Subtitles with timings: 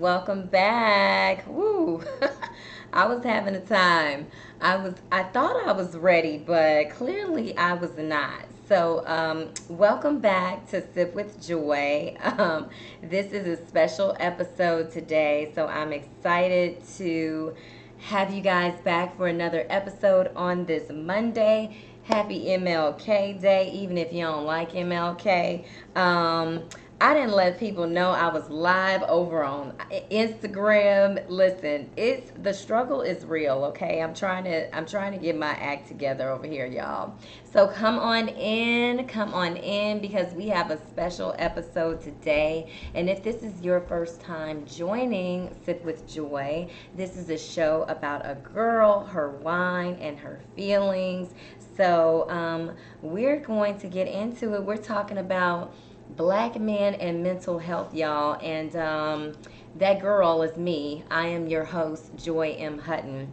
[0.00, 1.46] Welcome back.
[1.46, 2.02] Woo!
[2.94, 4.28] I was having a time.
[4.58, 8.46] I was I thought I was ready, but clearly I was not.
[8.66, 12.16] So, um, welcome back to Sip with Joy.
[12.38, 12.70] Um,
[13.02, 17.54] this is a special episode today, so I'm excited to
[17.98, 21.76] have you guys back for another episode on this Monday.
[22.04, 25.66] Happy MLK Day, even if you don't like MLK.
[25.94, 26.62] Um,
[27.02, 29.72] I didn't let people know I was live over on
[30.10, 31.24] Instagram.
[31.30, 34.02] Listen, it's the struggle is real, okay?
[34.02, 37.14] I'm trying to I'm trying to get my act together over here, y'all.
[37.50, 42.70] So come on in, come on in because we have a special episode today.
[42.94, 47.86] And if this is your first time joining Sip with Joy, this is a show
[47.88, 51.32] about a girl, her wine, and her feelings.
[51.78, 54.62] So um, we're going to get into it.
[54.62, 55.74] We're talking about
[56.16, 58.38] black men and mental health, y'all.
[58.42, 59.32] And um,
[59.76, 61.04] that girl is me.
[61.10, 62.78] I am your host, Joy M.
[62.78, 63.28] Hutton.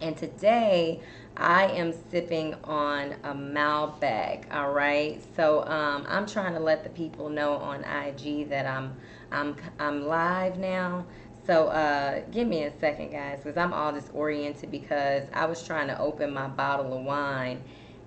[0.00, 1.00] And today
[1.36, 5.22] I am sipping on a Malbec, all right?
[5.36, 8.96] So um, I'm trying to let the people know on IG that I'm
[9.32, 11.06] I'm I'm live now.
[11.46, 15.88] So uh, give me a second, guys, because I'm all disoriented because I was trying
[15.88, 17.62] to open my bottle of wine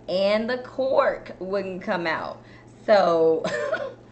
[0.08, 2.42] and the cork wouldn't come out.
[2.86, 3.44] So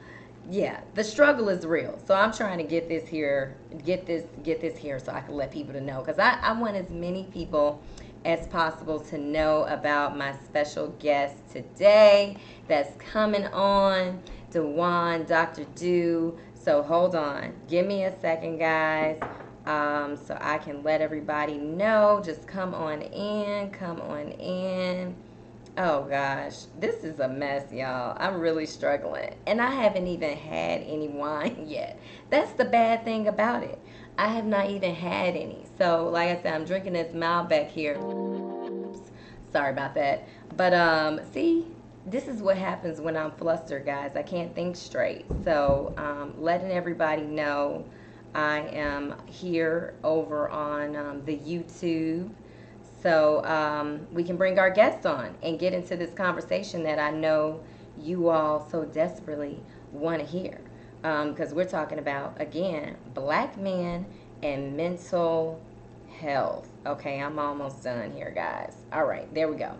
[0.49, 1.99] yeah, the struggle is real.
[2.05, 5.35] So I'm trying to get this here, get this, get this here, so I can
[5.35, 7.81] let people to know because I, I want as many people
[8.25, 12.37] as possible to know about my special guest today
[12.67, 14.21] that's coming on,
[14.51, 15.65] DuJuan, Dr.
[15.75, 16.37] Du.
[16.53, 19.19] So hold on, give me a second, guys,
[19.65, 22.21] um, so I can let everybody know.
[22.23, 25.15] Just come on in, come on in.
[25.77, 28.17] Oh gosh, this is a mess, y'all.
[28.19, 29.33] I'm really struggling.
[29.47, 31.97] And I haven't even had any wine yet.
[32.29, 33.79] That's the bad thing about it.
[34.17, 35.65] I have not even had any.
[35.77, 37.97] So, like I said, I'm drinking this Malbec here.
[37.97, 38.99] Oops.
[39.53, 40.27] Sorry about that.
[40.57, 41.67] But um, see,
[42.05, 44.11] this is what happens when I'm flustered, guys.
[44.15, 45.25] I can't think straight.
[45.45, 47.85] So, um, letting everybody know
[48.35, 52.29] I am here over on um, the YouTube
[53.01, 57.11] so um, we can bring our guests on and get into this conversation that I
[57.11, 57.61] know
[57.97, 59.59] you all so desperately
[59.91, 60.59] want to hear.
[61.01, 64.05] Because um, we're talking about, again, black men
[64.43, 65.59] and mental
[66.19, 66.69] health.
[66.85, 68.75] Okay, I'm almost done here, guys.
[68.93, 69.75] All right, there we go.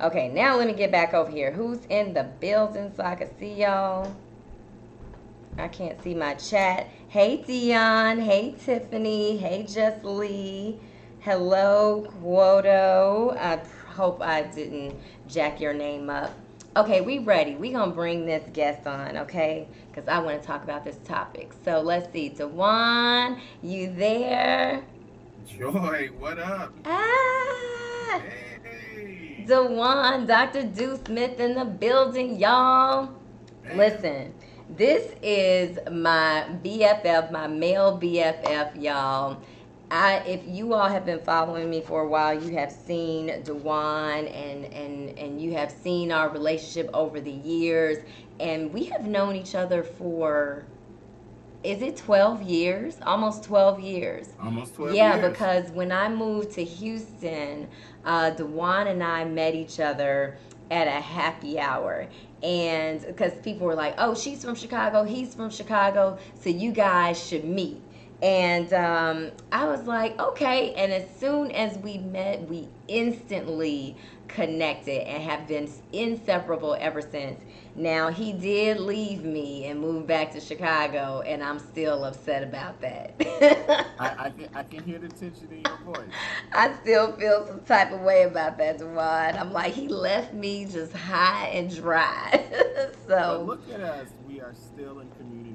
[0.00, 1.50] Okay, now let me get back over here.
[1.50, 4.14] Who's in the building so I can see y'all?
[5.56, 6.88] I can't see my chat.
[7.08, 8.20] Hey, Dion.
[8.20, 9.38] Hey, Tiffany.
[9.38, 10.78] Hey, Jess Lee.
[11.28, 13.36] Hello, Quoto.
[13.36, 13.60] I
[13.92, 16.32] hope I didn't jack your name up.
[16.74, 17.54] Okay, we ready.
[17.54, 19.68] We gonna bring this guest on, okay?
[19.90, 21.52] Because I want to talk about this topic.
[21.66, 22.30] So let's see.
[22.30, 24.82] DuJuan, you there?
[25.46, 26.72] Joy, what up?
[26.86, 28.22] Ah!
[28.64, 29.44] Hey.
[29.46, 30.62] DuJuan, Dr.
[30.62, 33.10] Du Smith in the building, y'all.
[33.64, 33.76] Hey.
[33.76, 34.34] Listen,
[34.78, 39.42] this is my BFF, my male BFF, y'all
[39.90, 44.30] I, if you all have been following me for a while, you have seen DuJuan
[44.34, 47.98] and, and, and you have seen our relationship over the years.
[48.38, 50.66] And we have known each other for,
[51.64, 52.98] is it 12 years?
[53.02, 54.28] Almost 12 years.
[54.42, 55.30] Almost 12 yeah, years.
[55.30, 57.66] because when I moved to Houston,
[58.04, 60.36] uh, DuJuan and I met each other
[60.70, 62.06] at a happy hour
[62.42, 67.18] and because people were like oh she's from chicago he's from chicago so you guys
[67.26, 67.80] should meet
[68.22, 70.74] and um, I was like, okay.
[70.74, 77.40] And as soon as we met, we instantly connected and have been inseparable ever since.
[77.76, 82.80] Now, he did leave me and move back to Chicago, and I'm still upset about
[82.80, 83.14] that.
[84.00, 86.08] I, I, can, I can hear the tension in your voice.
[86.52, 89.38] I still feel some type of way about that, DuJuan.
[89.38, 92.44] I'm like, he left me just high and dry.
[93.06, 94.08] so but look at us.
[94.26, 95.47] We are still in community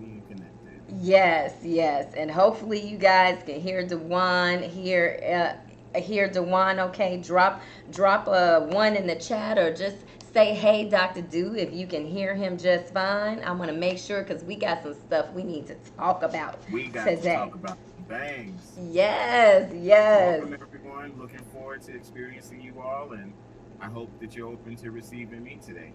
[1.04, 5.58] Yes, yes, and hopefully you guys can hear DuJuan, here.
[5.94, 6.80] uh, hear DuJuan.
[6.88, 7.62] Okay, drop
[7.92, 9.98] drop a one in the chat or just
[10.34, 13.40] say hey, Doctor Du, if you can hear him just fine.
[13.44, 16.58] I want to make sure because we got some stuff we need to talk about
[16.72, 17.22] we got today.
[17.22, 17.78] to talk about
[18.08, 18.72] bangs.
[18.90, 20.40] Yes, yes.
[20.40, 21.20] Welcome everyone.
[21.20, 23.34] Looking forward to experiencing you all, and
[23.82, 25.92] I hope that you're open to receiving me today.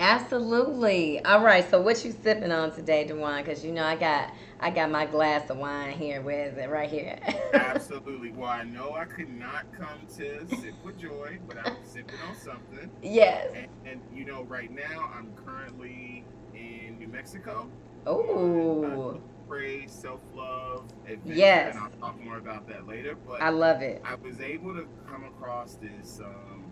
[0.00, 1.22] Absolutely.
[1.24, 1.68] All right.
[1.68, 3.44] So what you sipping on today, DuJuan?
[3.44, 6.20] Because you know I got I got my glass of wine here.
[6.20, 6.68] Where is it?
[6.68, 7.18] Right here.
[7.54, 8.30] Absolutely.
[8.32, 12.36] Well, I know I could not come to sip with joy, but I'm sipping on
[12.36, 12.90] something.
[13.02, 13.48] Yes.
[13.54, 16.24] And, and you know, right now I'm currently
[16.54, 17.68] in New Mexico.
[18.06, 19.20] Oh.
[19.48, 21.74] praise, self love, adventure, Yes.
[21.74, 23.16] and I'll talk more about that later.
[23.26, 24.02] But I love it.
[24.04, 26.64] I was able to come across this um,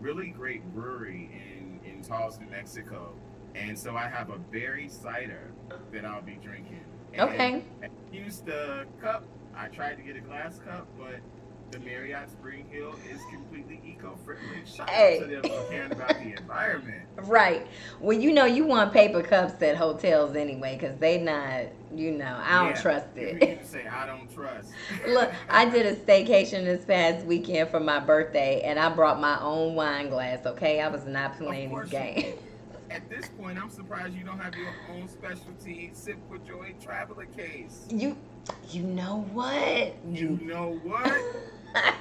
[0.00, 3.14] really great brewery in, in Taos, New Mexico.
[3.54, 5.50] And so I have a berry cider
[5.92, 6.84] that I'll be drinking.
[7.18, 7.62] Okay.
[8.12, 9.24] Used the cup.
[9.56, 11.16] I tried to get a glass cup, but
[11.70, 14.62] the Marriott Spring Hill is completely eco-friendly.
[14.64, 15.18] Shout Hey.
[15.20, 17.02] out to them for caring about the environment.
[17.16, 17.66] Right.
[18.00, 22.36] Well, you know, you want paper cups at hotels anyway, because they not, you know,
[22.42, 22.80] I don't Yeah.
[22.82, 23.40] trust it.
[23.40, 24.70] can say I don't trust.
[25.08, 29.40] Look, I did a staycation this past weekend for my birthday, and I brought my
[29.40, 30.44] own wine glass.
[30.46, 32.34] Okay, I was not playing this you game.
[32.90, 37.26] At this point, I'm surprised you don't have your own specialty sip with joy traveler
[37.26, 37.86] case.
[37.88, 38.16] You,
[38.68, 39.94] you know what?
[40.10, 41.12] You know what?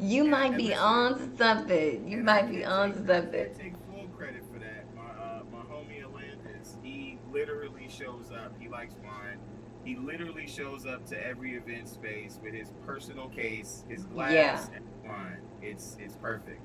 [0.00, 2.06] you might be on to something.
[2.08, 3.32] You might be on take- I something.
[3.46, 4.84] can't take full credit for that.
[4.94, 8.52] My uh, my homie Atlantis, he literally shows up.
[8.60, 9.38] He likes wine.
[9.84, 14.64] He literally shows up to every event space with his personal case, his glass, Yeah.
[14.76, 15.38] and wine.
[15.62, 16.62] It's it's perfect.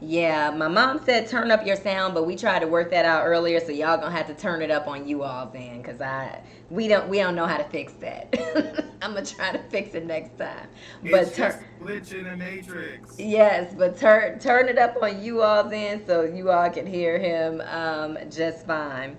[0.00, 3.24] Yeah, my mom said turn up your sound, but we tried to work that out
[3.24, 6.42] earlier, so y'all gonna have to turn it up on you all then, cause I
[6.68, 8.34] we don't we don't know how to fix that.
[9.02, 10.68] I'm gonna try to fix it next time.
[11.02, 13.14] But It's turn just glitch in the matrix.
[13.18, 17.18] yes, but turn turn it up on you all then, so you all can hear
[17.18, 19.16] him um, just fine.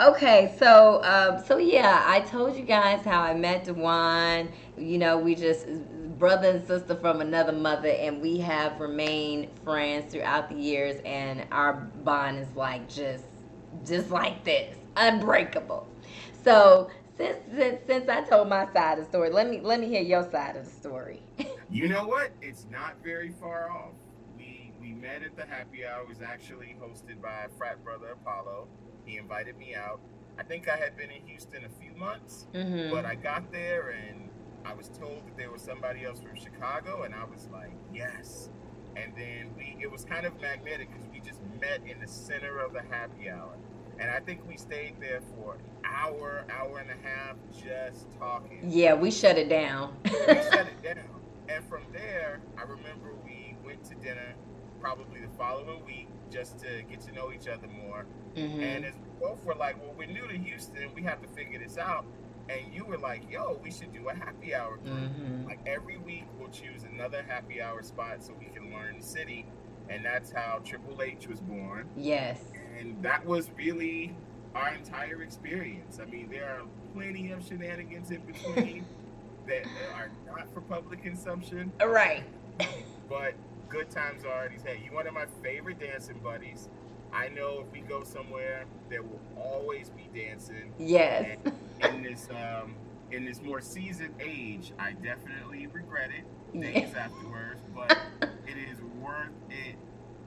[0.00, 4.50] Okay, so um, so yeah, I told you guys how I met DuJuan.
[4.76, 5.66] You know, we just
[6.18, 11.46] brother and sister from another mother, and we have remained friends throughout the years, and
[11.52, 11.74] our
[12.04, 13.24] bond is like just
[13.84, 15.86] just like this, unbreakable.
[16.44, 19.86] So since since, since I told my side of the story, let me let me
[19.88, 21.22] hear your side of the story.
[21.68, 22.30] You know what?
[22.40, 23.94] It's not very far off.
[24.38, 26.02] We we met at the happy hour.
[26.02, 28.68] It was actually hosted by frat brother Apollo.
[29.04, 30.00] He invited me out.
[30.38, 33.90] I think I had been in Houston a few months, hmm but I got there
[33.90, 34.30] and
[34.66, 38.50] I was told that there was somebody else from Chicago, and I was like, yes.
[38.96, 42.58] And then we it was kind of magnetic because we just met in the center
[42.58, 43.54] of the happy hour.
[43.98, 48.60] And I think we stayed there for an hour, hour and a half, just talking
[48.68, 49.96] Yeah, we shut it down.
[50.04, 51.04] we shut it down.
[51.48, 54.34] And from there, I remember we went to dinner
[54.80, 58.04] probably the following week just to get to know each other more.
[58.34, 61.28] hmm And as we both were like, well, we're new to Houston, we have to
[61.28, 62.04] figure this out.
[62.48, 64.96] And you were like, yo, we should do a happy hour group.
[65.10, 69.04] hmm Like every week, we'll choose another happy hour spot so we can learn the
[69.04, 69.46] city.
[69.88, 71.88] And that's how Triple H was born.
[71.96, 72.40] Yes.
[72.78, 74.14] And that was really
[74.54, 75.98] our entire experience.
[76.00, 76.62] I mean, there are
[76.94, 78.84] plenty of shenanigans in between
[79.46, 79.64] that
[79.94, 82.24] are not for public consumption, Right.
[83.08, 83.34] but
[83.68, 86.68] good times are already Hey, You're one of my favorite dancing buddies.
[87.12, 90.72] I know if we go somewhere, there will always be dancing.
[90.78, 91.38] Yes.
[91.80, 92.74] In this um,
[93.12, 97.96] in this more seasoned age, I definitely regret it days afterwards, but
[98.46, 99.76] it is worth it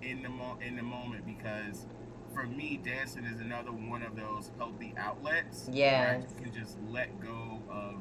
[0.02, 1.86] in the mo- in the moment because
[2.34, 5.68] for me, dancing is another one of those healthy outlets.
[5.72, 6.22] Yeah.
[6.22, 7.96] I can just let go of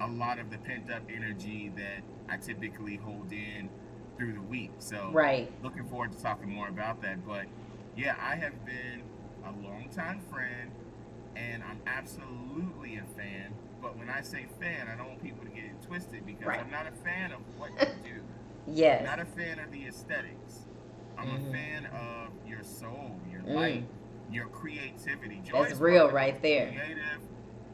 [0.00, 3.70] a lot of the pent up energy that I typically hold in
[4.18, 4.72] through the week.
[4.78, 5.50] So Right.
[5.62, 7.26] looking forward to talking more about that.
[7.26, 7.46] But
[7.96, 9.02] yeah, I have been
[9.44, 10.70] a longtime friend
[11.36, 13.54] and I'm absolutely a fan.
[13.80, 16.60] But when I say fan, I don't want people to get it twisted because Right.
[16.60, 18.22] I'm not a fan of what you do.
[19.00, 20.66] I'm not a fan of the aesthetics.
[21.18, 21.48] I'm Mhm.
[21.48, 23.54] a fan of your soul, your Mm.
[23.54, 23.84] light,
[24.30, 25.42] your creativity.
[25.52, 26.66] That's real one of the right there.
[26.72, 27.20] Creative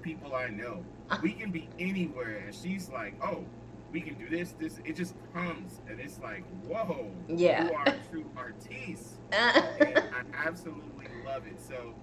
[0.03, 0.85] people I know.
[1.23, 3.45] We can be anywhere, and she's like, "Oh,
[3.93, 7.65] we can do this, this." It just comes, and it's like, "Whoa, Yeah.
[7.65, 11.61] you are a true artiste." and I absolutely love it.
[11.61, 11.95] So,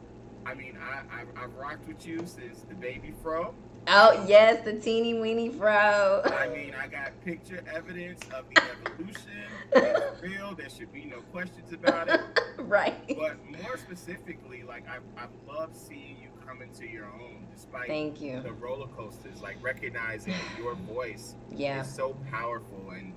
[0.46, 3.54] I mean, I, I've, I've rocked with you since the baby fro.
[3.88, 6.22] oh yes, the teeny weeny fro.
[6.26, 8.62] I mean, I got picture evidence of the
[8.92, 9.22] evolution.
[9.74, 10.54] It's real.
[10.56, 12.22] There should be no questions about it.
[12.60, 12.96] right.
[13.18, 18.22] But more specifically, like I've, I've loved seeing you come into your own, despite Thank
[18.22, 18.40] you.
[18.42, 19.42] the roller coasters.
[19.42, 21.82] Like recognizing your voice Yeah.
[21.82, 22.92] is so powerful.
[22.92, 23.14] And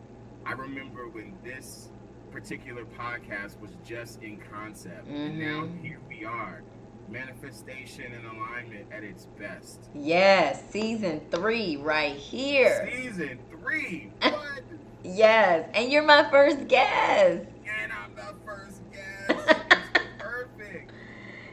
[0.46, 1.88] I remember when this
[2.30, 5.80] particular podcast was just in concept, and now Mhm.
[5.82, 6.62] here we are,
[7.10, 9.80] manifestation and alignment at its best.
[9.94, 10.62] Yes.
[10.70, 12.90] Season three right here.
[12.94, 14.10] Season three.
[14.22, 14.62] What?
[15.04, 15.68] Yes.
[15.74, 17.46] And you're my first guest.
[17.80, 19.48] and I'm the first guest.
[19.50, 20.90] It's perfect.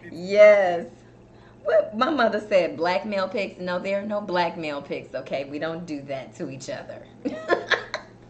[0.03, 0.87] It's Yes.
[1.65, 3.59] Well, my mother said blackmail pics.
[3.59, 5.13] No, there are no blackmail pics.
[5.15, 7.03] Okay, we don't do that to each other.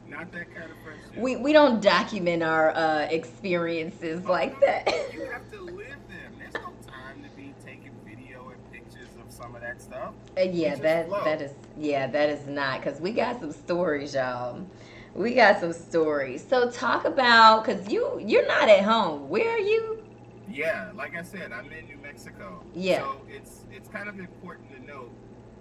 [0.08, 1.18] Not that kind of friendship.
[1.18, 5.14] we we don't document our uh, experiences like No, that.
[5.14, 5.76] You have to live
[6.08, 6.34] them.
[6.40, 10.14] There's no time to be taking video and pictures of some of that stuff.
[10.38, 11.24] Uh, yeah, that flow.
[11.24, 14.66] that is yeah, that is not because we got some stories, y'all.
[15.14, 16.46] We got some stories.
[16.48, 19.30] So talk about because you you're not at home.
[19.30, 20.04] Where are you?
[20.50, 22.64] Yeah, like I said, I'm in New Mexico.
[22.74, 23.00] Yeah.
[23.00, 25.12] So it's it's kind of important to note.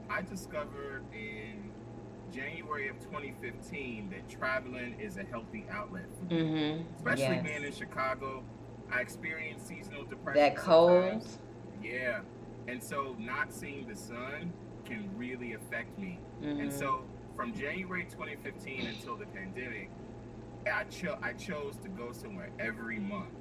[0.09, 1.71] I discovered in
[2.33, 6.83] January of 2015 that traveling is a healthy outlet, mm-hmm.
[6.97, 7.45] especially yes.
[7.45, 8.43] being in Chicago.
[8.93, 10.43] I experienced seasonal depression.
[10.43, 11.05] That cold.
[11.05, 11.39] Sometimes.
[11.83, 12.21] Yeah,
[12.69, 14.53] and so not seeing the sun
[14.85, 16.19] can really affect me.
[16.43, 16.61] Mm-hmm.
[16.61, 17.05] And so
[17.37, 19.91] from January 2015 until the pandemic,
[20.73, 23.35] I cho- I chose to go somewhere every month.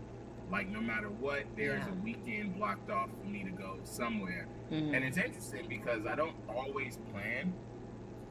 [0.52, 1.92] Like no matter what, there's yeah.
[1.92, 4.48] a weekend blocked off for me to go somewhere.
[4.72, 4.94] Mm-hmm.
[4.94, 7.54] And it's interesting because I don't always plan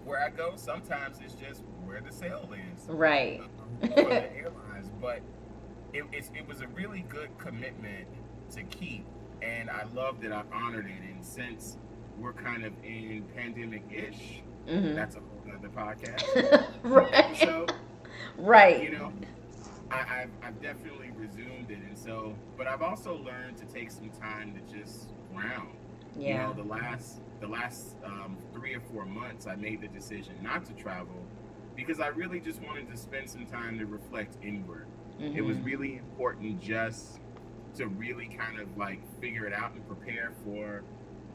[0.05, 0.55] where I go.
[0.57, 2.85] Sometimes it's just where the sale is.
[2.89, 3.41] Right.
[3.81, 4.91] for the airlines.
[5.01, 5.21] But
[5.93, 8.07] it, it was a really good commitment
[8.55, 9.07] to keep.
[9.43, 11.15] And I love that I've honored it.
[11.15, 11.77] And since
[12.19, 14.95] we're kind of in pandemic ish, mm-hmm.
[14.95, 16.67] that's a whole other podcast.
[16.83, 17.37] right.
[17.39, 17.67] So,
[18.39, 18.83] right.
[18.83, 19.13] You know,
[19.91, 21.79] I, have I've definitely resumed it.
[21.79, 25.77] And so, but I've also learned to take some time to just ground.
[26.17, 26.29] Yeah.
[26.29, 30.35] You know, the last the last um, three or four months, I made the decision
[30.43, 31.25] not to travel
[31.75, 34.87] because I really just wanted to spend some time to reflect inward.
[35.21, 35.37] Mm-hmm.
[35.37, 35.67] It was mm-hmm.
[35.67, 37.19] really important just
[37.76, 40.83] to really kind of like figure it out and prepare for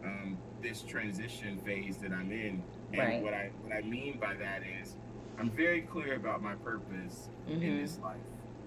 [0.03, 2.63] um, this transition phase that I'm in.
[2.93, 3.21] And right.
[3.21, 4.95] what I what I mean by that is
[5.39, 7.61] I'm very clear about my purpose mm-hmm.
[7.61, 8.17] in this life.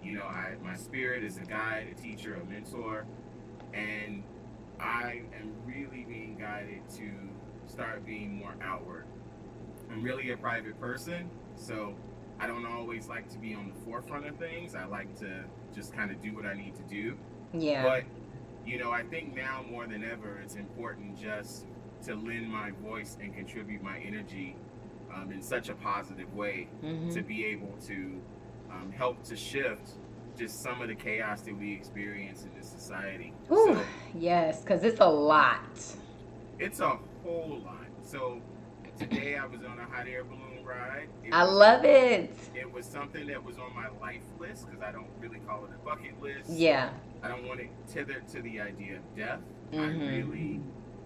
[0.03, 3.07] You know, I my spirit is a guide, a teacher, a mentor,
[3.73, 4.23] and
[4.79, 7.11] I am really being guided to
[7.67, 9.07] start being more outward.
[9.91, 11.95] I'm really a private person, so
[12.39, 14.75] I don't always like to be on the forefront of things.
[14.75, 17.17] I like to just kind of do what I need to do.
[17.53, 17.83] Yeah.
[17.83, 18.05] But,
[18.67, 21.67] you know, I think now more than ever, it's important just
[22.07, 24.57] to lend my voice and contribute my energy
[25.15, 27.11] um, in such a positive way mm-hmm.
[27.11, 28.21] to be able to
[28.71, 29.93] um, help to shift
[30.39, 33.35] just some of the chaos that we experience in this society.
[33.51, 33.83] Ooh, so,
[34.15, 35.61] yes, because it's a lot.
[36.59, 37.87] It's a whole lot.
[38.03, 38.41] So
[38.99, 41.09] today I was on a hot air balloon ride.
[41.25, 42.37] It I was, love it.
[42.55, 45.71] It was something that was on my life list because I don't really call it
[45.75, 46.51] a bucket list.
[46.51, 46.91] Yeah.
[47.23, 49.41] I don't want it tethered to the idea of death.
[49.73, 50.03] Mm-hmm.
[50.03, 50.61] I really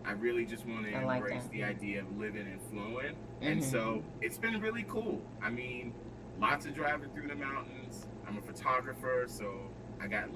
[0.07, 3.15] I really just want to embrace like the idea of living and flowing.
[3.15, 3.47] Mm-hmm.
[3.47, 5.23] And so it's been really cool.
[5.43, 5.95] I mean,
[6.39, 8.07] lots of driving through the mountains.
[8.27, 9.55] I'm a photographer, so
[10.01, 10.29] I got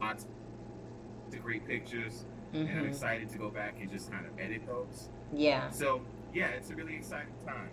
[0.00, 0.26] lots
[1.32, 2.24] of great pictures.
[2.52, 2.56] Mm-hmm.
[2.56, 2.88] And I'm mm-hmm.
[2.88, 5.08] excited to go back and just kind of edit those.
[5.32, 5.70] Yeah.
[5.70, 6.02] So,
[6.34, 7.70] yeah, it's a really exciting time.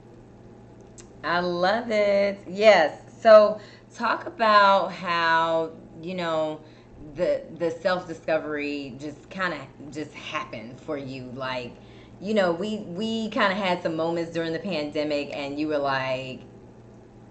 [1.24, 2.40] I love it.
[2.48, 3.02] Yes.
[3.22, 3.60] So,
[3.94, 5.72] talk about how,
[6.02, 6.62] you know,
[7.16, 11.74] the the self-discovery just kind of just happened for you like
[12.20, 15.78] you know we we kind of had some moments during the pandemic and you were
[15.78, 16.42] like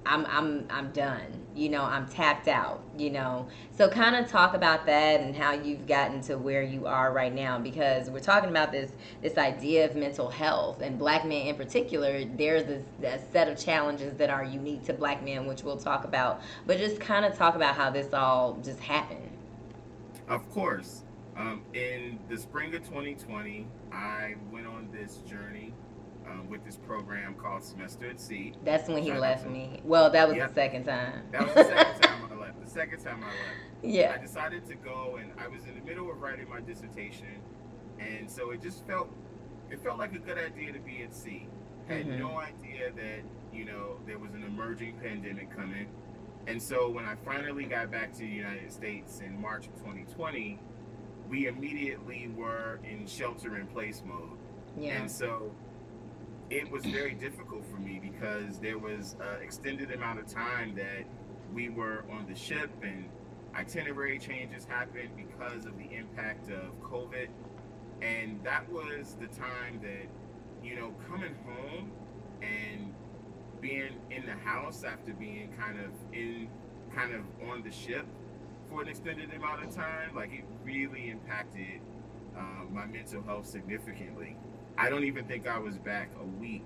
[0.06, 1.26] i'm i'm i'm done
[1.58, 3.46] you know i'm tapped out you know.
[3.76, 7.32] So kind of talk about that and how you've gotten to where you are right
[7.32, 8.90] now because we're talking about this
[9.22, 13.56] this idea of mental health and black men in particular there's this, this set of
[13.58, 16.40] challenges that are unique to black men which we'll talk about.
[16.66, 19.30] But just kind of talk about how this all just happened.
[20.28, 21.02] Of course.
[21.36, 25.72] Um, in the spring of 2020 i went on this journey
[26.30, 28.52] um, with this program called Semester at Sea.
[28.64, 29.80] That's when he left me.
[29.84, 31.22] Well, that was the second time.
[31.32, 32.64] That was the second time I left.
[32.64, 33.82] The second time I left.
[33.82, 34.16] Yeah.
[34.18, 37.40] I decided to go, and I was in the middle of writing my dissertation,
[37.98, 39.08] and so it just felt
[39.70, 41.46] it felt like a good idea to be at sea.
[41.86, 42.18] Had mm-hmm.
[42.18, 45.88] no idea that you know there was an emerging pandemic coming,
[46.46, 50.58] and so when I finally got back to the United States in March of 2020,
[51.28, 54.38] we immediately were in shelter in place mode.
[54.76, 55.00] Yeah.
[55.00, 55.52] And so
[56.50, 61.04] it was very difficult for me because there was an extended amount of time that
[61.52, 63.08] we were on the ship and
[63.54, 67.28] itinerary changes happened because of the impact of COVID.
[68.00, 70.06] And that was the time that,
[70.64, 71.90] you know, coming home
[72.40, 72.94] and
[73.60, 76.48] being in the house after being kind of in,
[76.94, 78.06] kind of on the ship
[78.70, 81.80] for an extended amount of time, like it really impacted
[82.36, 84.36] uh, my mental health significantly.
[84.80, 86.64] I don't even think I was back a week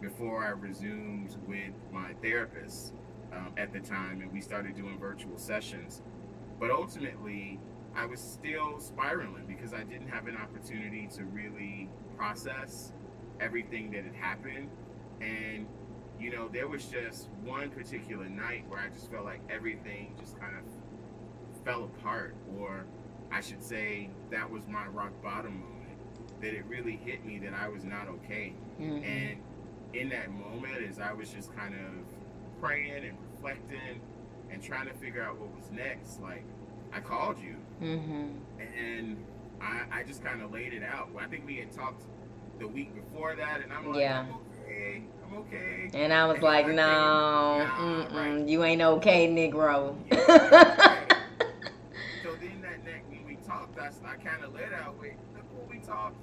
[0.00, 2.92] before I resumed with my therapist
[3.32, 6.02] um, at the time, and we started doing virtual sessions.
[6.58, 7.60] But ultimately,
[7.94, 12.92] I was still spiraling because I didn't have an opportunity to really process
[13.40, 14.68] everything that had happened.
[15.20, 15.68] And,
[16.18, 20.36] you know, there was just one particular night where I just felt like everything just
[20.40, 22.86] kind of fell apart, or
[23.30, 25.81] I should say, that was my rock bottom moment
[26.42, 28.52] that it really hit me that I was not okay.
[28.80, 29.02] Mhm.
[29.04, 29.38] And
[29.94, 34.00] in that moment, as I was just kind of praying and reflecting
[34.50, 36.44] and trying to figure out what was next, like
[36.92, 38.34] I called you Mhm.
[38.60, 39.16] and
[39.60, 41.08] I, I just kind of laid it out.
[41.18, 42.02] I think we had talked
[42.58, 44.20] the week before that, and I'm like, Yeah.
[44.20, 44.34] I'm
[44.66, 45.90] okay, I'm okay.
[45.94, 48.46] And I was And like, no, Nah, right.
[48.48, 49.96] you ain't okay, Negro.
[50.10, 50.18] Yeah,
[50.80, 51.16] right.
[52.22, 55.00] So then that next when we talked, I, I kind of let out.
[55.00, 56.16] Wait, look what we talked.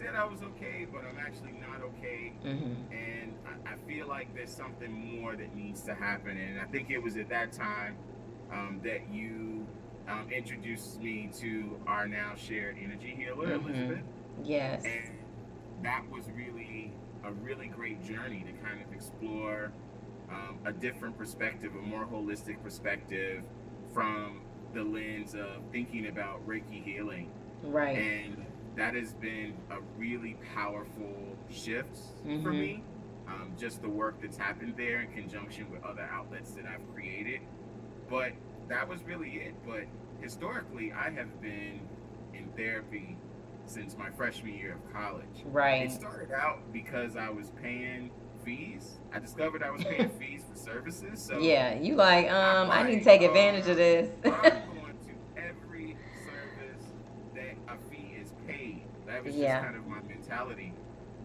[0.00, 2.76] I said I was okay, but I'm actually not okay, Mhm.
[2.90, 6.36] and I, I feel like there's something more that needs to happen.
[6.38, 7.96] And I think it was at that time
[8.50, 9.66] um, that you
[10.08, 13.64] um, introduced me to our now shared energy healer, Mhm.
[13.64, 14.04] Elizabeth,
[14.42, 14.84] Yes.
[14.84, 15.18] and
[15.82, 16.92] that was really
[17.24, 19.70] a really great journey to kind of explore
[20.30, 23.42] um, a different perspective, a more holistic perspective
[23.92, 24.40] from
[24.72, 27.30] the lens of thinking about Reiki healing.
[27.64, 27.98] Right.
[27.98, 28.46] And
[28.76, 31.96] that has been a really powerful shift
[32.42, 32.58] for Mhm.
[32.60, 32.84] me.
[33.28, 37.40] Um, just the work that's happened there in conjunction with other outlets that I've created.
[38.08, 38.32] But
[38.68, 39.54] that was really it.
[39.66, 39.84] But
[40.20, 41.80] historically, I have been
[42.34, 43.16] in therapy
[43.66, 45.44] since my freshman year of college.
[45.44, 45.82] Right.
[45.82, 48.10] It started out because I was paying
[48.44, 48.98] fees.
[49.12, 51.20] I discovered I was paying fees for services.
[51.22, 54.10] So Yeah, you like, um, I need to like, take advantage of uh, this.
[54.24, 56.84] I'm going to every service
[57.34, 58.82] that a fee is paid.
[59.20, 59.52] That was Yeah.
[59.60, 60.72] just kind of my mentality.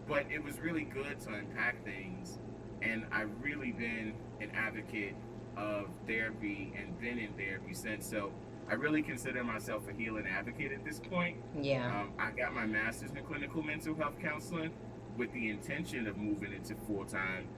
[0.06, 2.38] But it was really good to unpack things.
[2.82, 5.14] And I've really been an advocate
[5.56, 8.06] of therapy and been in therapy since.
[8.06, 8.30] So
[8.68, 11.38] I really consider myself a healing advocate at this point.
[11.58, 12.00] yeah.
[12.02, 14.72] Um, I got my master's in clinical mental health counseling
[15.16, 17.48] with the intention of moving into full time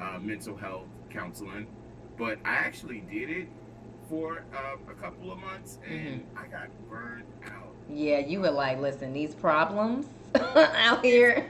[0.00, 1.68] uh, mental health counseling.
[2.18, 3.48] But I actually did it
[4.08, 7.53] for uh, a couple of months and I got burned out.
[7.88, 11.46] Yeah, you were like, listen, these problems out here.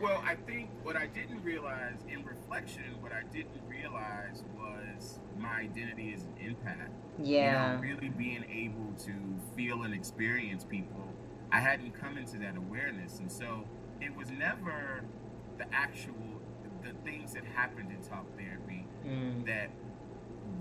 [0.00, 5.60] Well, I think what I didn't realize in reflection, what I didn't realize was my
[5.60, 6.88] identity as an empath.
[7.20, 7.72] Yeah.
[7.72, 9.12] you know, really being able to
[9.56, 11.02] feel and experience people,
[11.50, 13.64] I hadn't come into that awareness, and so
[14.00, 15.02] it was never
[15.58, 16.14] the actual
[16.84, 19.70] the things that happened in talk therapy Mm, that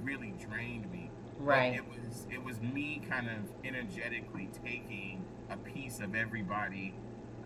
[0.04, 1.07] really drained me.
[1.40, 1.76] But right.
[1.76, 6.94] It was it was me kind of energetically taking a piece of everybody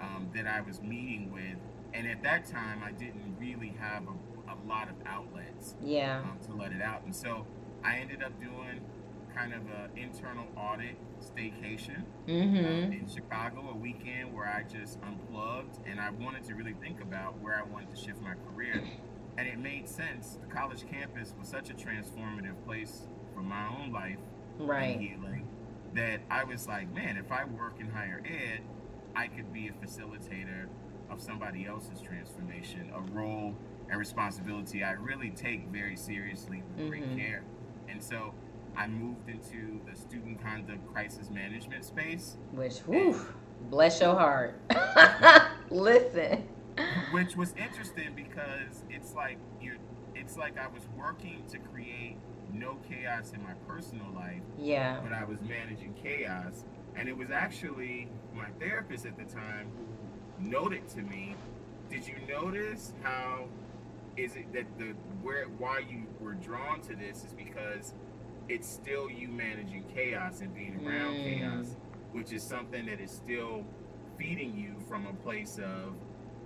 [0.01, 1.58] um, that I was meeting with,
[1.93, 6.19] and at that time I didn't really have a, a lot of outlets Yeah.
[6.21, 7.04] um, to let it out.
[7.06, 7.45] And so
[7.84, 8.82] I ended up doing
[9.36, 12.93] kind of an internal audit staycation um, Mm-hmm.
[12.93, 17.39] in Chicago, a weekend where I just unplugged and I wanted to really think about
[17.39, 18.84] where I wanted to shift my career.
[19.38, 20.38] And it made sense.
[20.41, 23.04] The college campus was such a transformative place
[23.41, 24.17] for my own life
[24.60, 24.99] Right.
[24.99, 25.47] healing
[25.95, 28.62] that I was like, man, if I work in higher ed,
[29.15, 30.67] I could be a facilitator
[31.10, 33.56] of somebody else's transformation, a role
[33.89, 37.17] and responsibility I really take very seriously with great Mhm.
[37.17, 37.43] care.
[37.89, 38.34] And so
[38.77, 43.19] I moved into the student conduct crisis management space, Which, whew,
[43.69, 44.56] bless your heart.
[45.69, 46.47] listen.
[47.12, 49.75] which was interesting because it's like you
[50.15, 52.17] it's like I was working to create
[52.53, 54.99] no chaos in my personal life Yeah.
[55.03, 56.63] but I was managing chaos.
[56.95, 61.35] And it was actually my therapist at the time who noted to me,
[61.89, 63.45] did you notice how
[64.17, 64.87] is it that the
[65.23, 67.93] where why you were drawn to this is because
[68.49, 71.23] it's still you managing chaos and being around Mm.
[71.39, 71.75] chaos,
[72.11, 73.63] which is something that is still
[74.17, 75.93] feeding you from a place of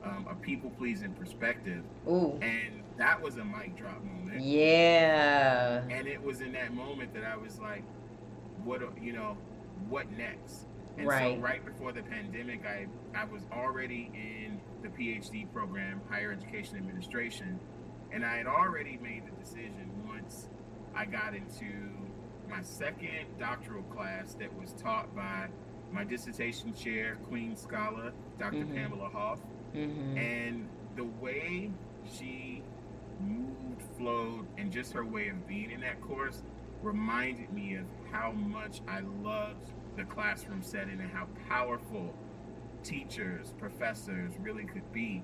[0.03, 1.83] um, a people pleasing perspective.
[2.07, 2.37] Ooh.
[2.43, 4.41] And that was a mic drop moment.
[4.41, 5.81] Yeah.
[5.89, 7.83] And it was in that moment that I was like,
[8.63, 9.37] what, you know,
[9.89, 10.65] what next?
[10.97, 11.35] And Right.
[11.35, 16.77] so right before the pandemic, I, I was already in the PhD program, Higher Education
[16.77, 17.59] Administration.
[18.11, 20.47] And I had already made the decision once
[20.95, 21.65] I got into
[22.49, 25.47] my second doctoral class that was taught by
[25.91, 28.73] my dissertation chair, Queen Scholar, doctor Mhm.
[28.75, 29.39] Pamela Hoff.
[29.75, 30.17] Mm-hmm.
[30.17, 31.71] And the way
[32.09, 32.61] she
[33.19, 36.43] moved, flowed, and just her way of being in that course
[36.81, 42.13] reminded me of how much I loved the classroom setting and how powerful
[42.83, 45.23] teachers, professors really could be.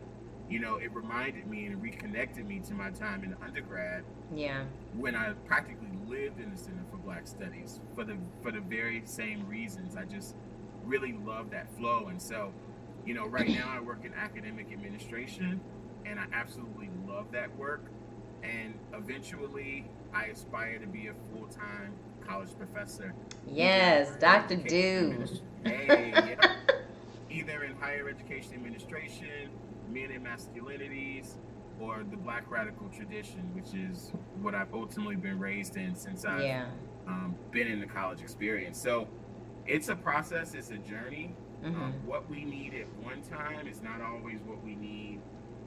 [0.49, 4.65] You know, it reminded me and reconnected me to my time in undergrad Yeah.
[4.97, 9.01] when I practically lived in the Center for Black Studies for the for the very
[9.05, 9.95] same reasons.
[9.95, 10.35] I just
[10.83, 12.51] really love that flow, and so,
[13.05, 15.61] you know, right now I work in academic administration,
[16.05, 17.85] and I absolutely love that work.
[18.43, 21.93] And eventually, I aspire to be a full time
[22.27, 23.13] college professor.
[23.47, 24.55] Yes, Dr.
[24.57, 25.25] Du.
[25.63, 26.55] Hey, yeah.
[27.29, 29.49] either in higher education administration,
[29.89, 31.35] men and masculinities,
[31.79, 34.11] or the black radical tradition, which is
[34.41, 36.65] what I've ultimately been raised in since I've yeah.
[37.07, 38.79] um, been in the college experience.
[38.79, 39.07] So
[39.65, 41.33] it's a process, it's a journey.
[41.63, 41.81] Mm-hmm.
[41.81, 45.19] Um, what we need at one time is not always what we need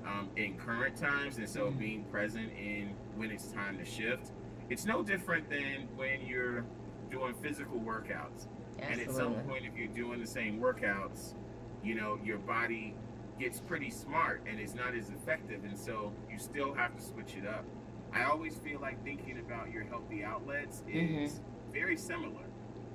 [0.06, 1.38] um, in current times.
[1.38, 1.78] And so mm-hmm.
[1.78, 4.32] being present in when it's time to shift,
[4.70, 6.64] it's no different than when you're
[7.10, 8.46] doing physical workouts.
[8.80, 8.92] Absolutely.
[8.92, 11.34] And at some point, if you're doing the same workouts,
[11.82, 12.94] you know, your body
[13.38, 15.64] gets pretty smart and it's not as effective.
[15.64, 17.64] And so you still have to switch it up.
[18.12, 21.72] I always feel like thinking about your healthy outlets is mm-hmm.
[21.72, 22.44] very similar.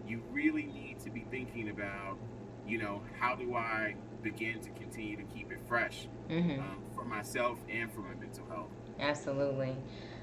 [0.08, 2.18] You really need to be thinking about,
[2.66, 6.60] you know, how do I begin to continue to keep it fresh mm-hmm.
[6.60, 8.70] um, for myself and for my mental health.
[9.00, 9.76] Absolutely.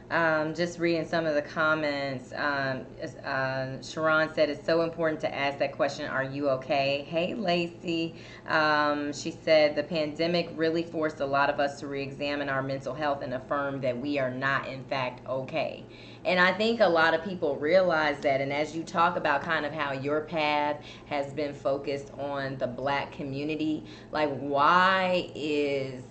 [0.09, 2.87] Um, just reading some of the comments, um,
[3.25, 7.05] uh, Sharon said it's so important to ask that question, Are you okay?
[7.09, 8.15] Hey, Lacey.
[8.47, 12.63] Um, she said the pandemic really forced a lot of us to re examine our
[12.63, 15.85] mental health and affirm that we are not, in fact, okay.
[16.25, 18.41] And I think a lot of people realize that.
[18.41, 22.67] And as you talk about kind of how your path has been focused on the
[22.69, 26.05] black community, like, why is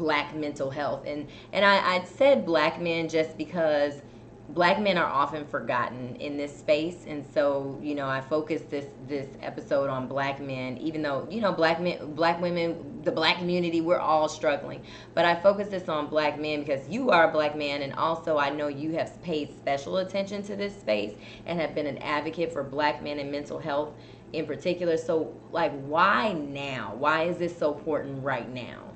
[0.00, 1.04] black mental health.
[1.06, 4.00] And and I, I said black men just because
[4.48, 7.04] black men are often forgotten in this space.
[7.06, 11.40] And so you know i focused this this episode on black men even though you
[11.40, 14.82] know black men black women the black community we're all struggling.
[15.14, 17.82] But i focus this on black men because you are a black man.
[17.82, 21.86] And also i know you have paid special attention to this space and have been
[21.86, 23.92] an advocate for black men and mental health
[24.32, 24.96] in particular.
[24.96, 26.94] So like why now?
[26.96, 28.89] Why is this so important right now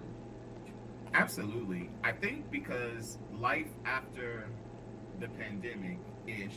[1.14, 1.90] Absolutely.
[2.02, 4.46] I think because life after
[5.20, 6.56] the pandemic ish.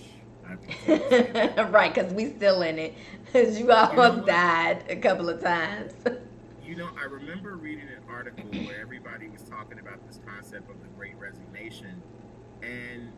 [0.88, 2.94] right, because we still in it.
[3.26, 5.94] Because you almost died a couple of times.
[6.66, 10.82] you know, I remember reading an article where everybody was talking about this concept of
[10.82, 12.02] the Great Resignation,
[12.62, 13.12] and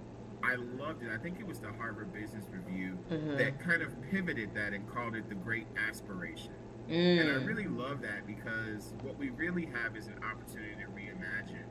[0.43, 1.09] I loved it.
[1.13, 3.37] I think it was the Harvard Business Review mm-hmm.
[3.37, 6.53] that kind of pivoted that and called it the Great Aspiration.
[6.89, 7.21] Mm.
[7.21, 7.47] And I mm.
[7.47, 11.65] really love that because what we really have is an opportunity to reimagine.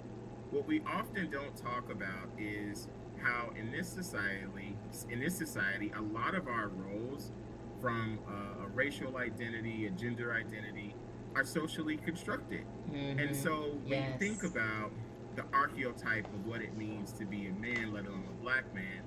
[0.50, 2.88] What we often don't talk about is
[3.20, 4.76] how in this society,
[5.10, 7.32] in this society, a lot of our roles,
[7.80, 10.94] from uh, a racial identity, a gender identity,
[11.34, 12.64] are socially constructed.
[12.90, 13.18] Mm-hmm.
[13.18, 14.20] And so when yes.
[14.20, 14.90] you think about
[15.36, 19.02] the archetype of what it means to be a man, let alone a black man,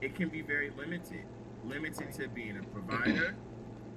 [0.00, 1.24] it can be very limited.
[1.64, 3.34] Limited to being a provider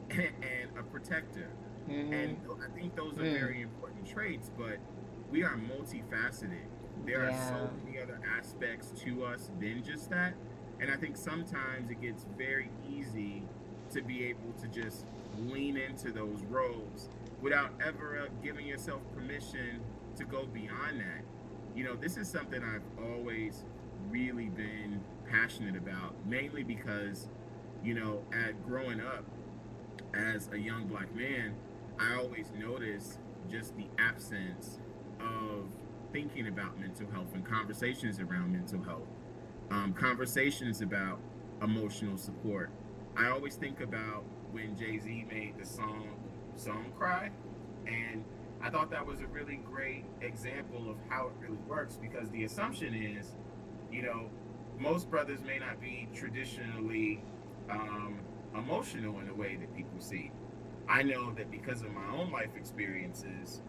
[0.12, 1.50] and a protector.
[1.90, 2.14] Mm-hmm.
[2.14, 3.34] And I think those are mm.
[3.34, 4.78] very important traits, but
[5.30, 6.66] we are multifaceted.
[7.06, 7.30] There yeah.
[7.30, 10.34] are so many other aspects to us than just that.
[10.80, 13.44] And I think sometimes it gets very easy
[13.92, 15.06] to be able to just
[15.38, 17.10] lean into those roles
[17.42, 19.80] without ever uh, giving yourself permission
[20.16, 21.24] to go beyond that.
[21.76, 23.66] You know, this is something I've always
[24.10, 27.30] really been passionate about, mainly because,
[27.84, 29.26] you know, at growing up,
[30.16, 31.54] as a young black man,
[32.00, 33.18] I always notice
[33.50, 34.80] just the absence
[35.20, 35.70] of
[36.12, 39.08] thinking about mental health and conversations around mental health,
[39.72, 41.20] um, conversations about
[41.62, 42.70] emotional support.
[43.18, 46.10] I always think about when Jay Z made the song
[46.56, 47.32] "Song Cry,"
[47.88, 48.24] and
[48.62, 52.44] I thought that was a really great example of how it really works because the
[52.46, 53.36] assumption is,
[53.92, 54.30] you know,
[54.80, 57.22] most brothers may not be traditionally
[57.70, 58.20] um,
[58.58, 60.32] emotional in the way that people see.
[60.88, 63.62] I know that because of my own life experiences,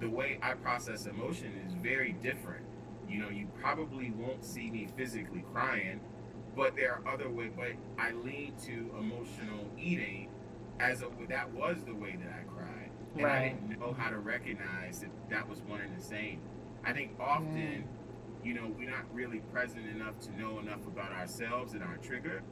[0.00, 2.64] the way I process emotion is very different.
[3.08, 6.00] You know, you probably won't see me physically crying,
[6.56, 7.52] but there are other ways.
[7.56, 10.30] But I lean to emotional eating
[10.80, 13.36] as a, that was the way that I cried, and right.
[13.36, 16.40] I didn't know how to recognize that that was one and the same.
[16.84, 18.46] I think often, mm.
[18.46, 22.42] you know, we're not really present enough to know enough about ourselves and our trigger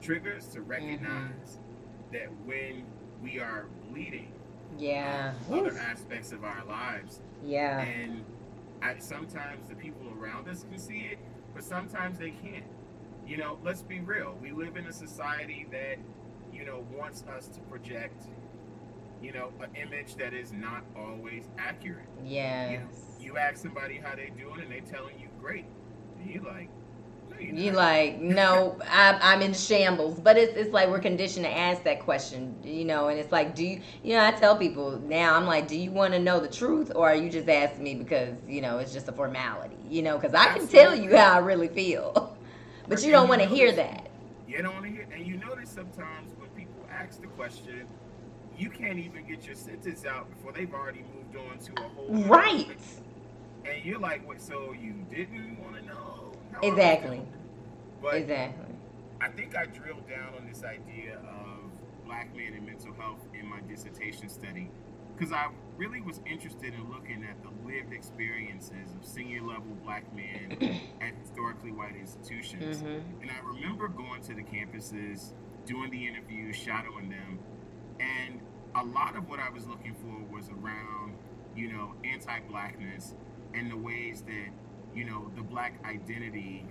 [0.00, 0.70] triggers to mm-hmm.
[0.70, 2.12] recognize mm-hmm.
[2.12, 2.84] that when
[3.22, 4.32] we are bleeding
[4.78, 5.32] yeah.
[5.50, 7.20] other aspects of our lives.
[7.44, 7.80] Yeah.
[7.80, 8.24] And
[8.82, 11.18] I, sometimes the people around us can see it
[11.54, 12.64] but sometimes they can't.
[13.26, 14.36] You know let's be real.
[14.40, 15.98] We live in a society that
[16.52, 18.24] you know wants us to project
[19.22, 22.08] you know an image that is not always accurate.
[22.24, 22.88] Yeah you, know,
[23.20, 25.66] you ask somebody how they doing and they telling you great.
[26.18, 26.70] And you like
[27.40, 31.82] you like no I'm, I'm in shambles but it's, it's like we're conditioned to ask
[31.84, 35.34] that question you know and it's like do you you know i tell people now
[35.34, 37.94] i'm like do you want to know the truth or are you just asking me
[37.94, 41.34] because you know it's just a formality you know because i can tell you how
[41.34, 42.36] i really feel
[42.88, 44.08] but you don't want to hear that
[44.48, 47.86] you don't want to hear and you notice sometimes when people ask the question
[48.58, 52.08] you can't even get your sentence out before they've already moved on to a whole
[52.24, 52.68] right.
[53.64, 54.40] And you're like, what?
[54.40, 56.19] So you didn't want to know?
[56.62, 57.22] Exactly.
[58.02, 58.74] But exactly.
[59.20, 61.70] I think I drilled down on this idea of
[62.06, 64.70] black men and mental health in my dissertation study
[65.20, 70.04] because I really was interested in looking at the lived experiences of senior level black
[70.14, 70.56] men
[71.02, 72.78] at historically white institutions.
[72.78, 73.20] Mm-hmm.
[73.20, 75.32] And I remember going to the campuses,
[75.66, 77.38] doing the interviews, shadowing them,
[78.00, 78.40] and
[78.74, 81.16] a lot of what I was looking for was around,
[81.54, 83.14] you know, anti-blackness
[83.52, 84.48] and the ways that,
[84.94, 86.66] you know, the black identity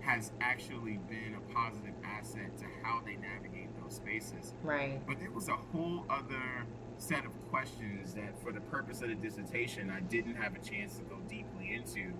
[0.00, 4.54] has actually been a positive asset to how they navigate those spaces.
[4.62, 5.00] Right.
[5.06, 6.66] But there was a whole other
[6.98, 10.96] set of questions that, for the purpose of the dissertation, I didn't have a chance
[10.98, 12.12] to go deeply into,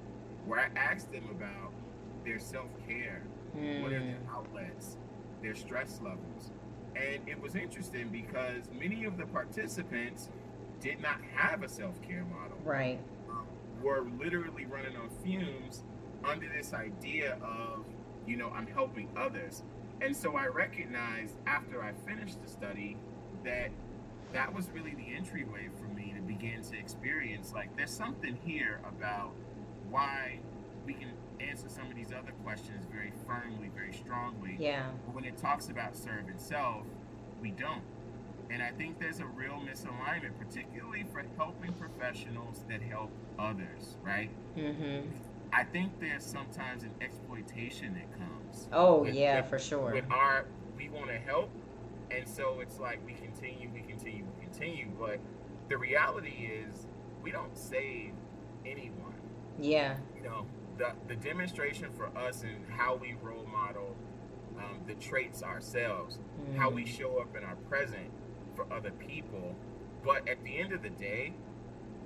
[0.46, 1.72] where I asked them about
[2.24, 3.22] their self care,
[3.56, 3.82] mm.
[3.82, 4.96] what are their outlets,
[5.42, 6.52] their stress levels.
[6.94, 10.28] And it was interesting because many of the participants
[10.80, 12.58] did not have a self care model.
[12.64, 13.00] Right.
[13.82, 15.82] Were literally running on fumes
[16.24, 17.84] under this idea of,
[18.26, 19.62] you know, I'm helping others.
[20.00, 22.96] And so I recognized after I finished the study
[23.44, 23.70] that
[24.32, 28.80] that was really the entryway for me to begin to experience like there's something here
[28.88, 29.32] about
[29.90, 30.38] why
[30.86, 34.56] we can answer some of these other questions very firmly, very strongly.
[34.58, 34.90] Yeah.
[35.06, 36.84] But when it talks about serve itself,
[37.40, 37.82] we don't.
[38.52, 44.30] And I think there's a real misalignment, particularly for helping professionals that help others, right?
[44.56, 45.08] Mm-hmm.
[45.54, 48.68] I think there's sometimes an exploitation that comes.
[48.70, 49.92] Oh with, yeah, with, for sure.
[49.92, 50.44] With our,
[50.76, 51.50] we want to help,
[52.10, 54.88] and so it's like we continue, we continue, we continue.
[55.00, 55.18] But
[55.70, 56.86] the reality is,
[57.22, 58.12] we don't save
[58.66, 59.14] anyone.
[59.58, 59.96] Yeah.
[60.14, 63.96] You know, the the demonstration for us and how we role model
[64.58, 66.56] um, the traits ourselves, mm.
[66.56, 68.10] how we show up in our present
[68.54, 69.54] for other people.
[70.04, 71.32] But at the end of the day,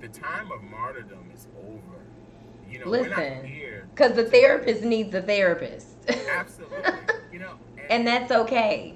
[0.01, 1.81] the time of martyrdom is over.
[2.71, 5.97] You know, listen, because the therapist needs a therapist.
[6.31, 6.77] absolutely.
[7.33, 8.95] You know, and, and, that's okay.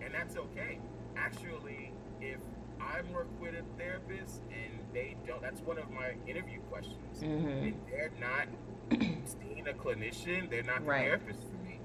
[0.00, 0.78] And that's okay.
[1.16, 2.38] Actually, if
[2.80, 7.20] I work with a therapist and they don't, that's one of my interview questions.
[7.20, 7.66] Mm-hmm.
[7.66, 8.48] If they're not
[9.26, 11.04] seeing a clinician, they're not the right.
[11.04, 11.78] therapist for me.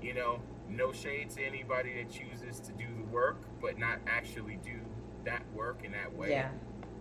[0.00, 0.40] You know,
[0.70, 4.78] no shade to anybody that chooses to do the work, but not actually do
[5.24, 6.30] that work in that way.
[6.30, 6.50] Yeah.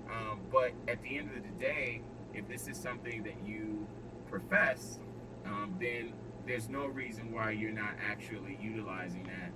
[0.10, 2.02] Um, but at the end of the day,
[2.34, 3.88] if this is something that you
[4.30, 5.00] profess,
[5.46, 6.14] um, then
[6.46, 9.52] there's no reason why you're not actually utilizing that.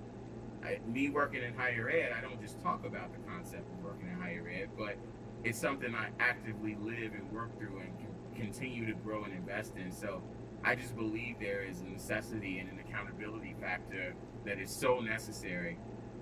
[0.68, 4.08] I, me working in higher ed, I don't just talk about the concept of working
[4.08, 4.96] in higher ed, but
[5.44, 7.92] it's something I actively live and work through and
[8.36, 9.92] continue to grow and invest in.
[9.92, 10.22] So
[10.64, 14.14] I just believe there is a necessity and an accountability factor
[14.46, 15.78] that is so necessary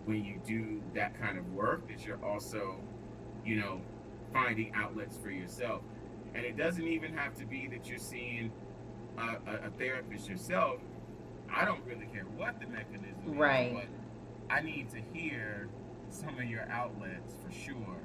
[0.05, 2.79] when you do that kind of work that you're also,
[3.45, 3.81] you know,
[4.33, 5.81] finding outlets for yourself.
[6.33, 8.51] And it doesn't even have to be that you're seeing
[9.17, 10.79] a, a, a therapist yourself.
[11.53, 13.67] I don't really care what the mechanism right.
[13.67, 15.69] is, but I need to hear
[16.09, 18.01] some of your outlets for sure.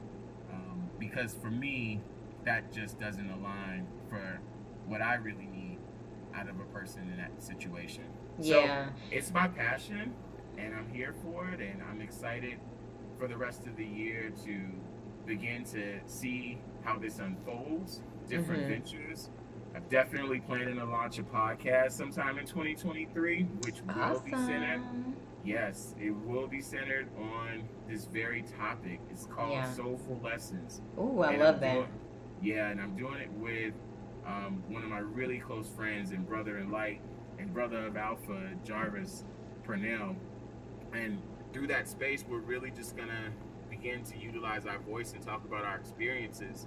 [0.53, 2.01] Um, because for me,
[2.45, 4.41] that just doesn't align for
[4.87, 5.56] what I really need
[6.37, 8.05] out of a person in that situation.
[8.39, 8.87] Yeah.
[8.87, 10.15] So it's my passion
[10.59, 12.59] and I'm here for it and I'm excited
[13.19, 14.61] for the rest of the year to
[15.27, 18.83] begin to see how this unfolds, different mm-hmm.
[18.83, 19.31] ventures.
[19.75, 24.81] I'm definitely planning to launch a podcast sometime in 2023, which will be centered.
[25.45, 29.01] Yes, it will be centered on this very topic.
[29.11, 29.71] It's called yeah.
[29.73, 30.81] Soulful Lessons.
[30.97, 31.75] Oh, I and love I'm that.
[31.75, 31.89] Doing,
[32.43, 33.75] yeah, and I'm doing it with
[34.27, 37.01] um, one of my really close friends and brother in light
[37.39, 39.25] and brother of Alpha, Jarvis
[39.65, 40.17] Purnell.
[40.93, 41.21] And
[41.53, 43.33] through that space, we're really just going to
[43.71, 46.67] begin to utilize our voice and talk about our experiences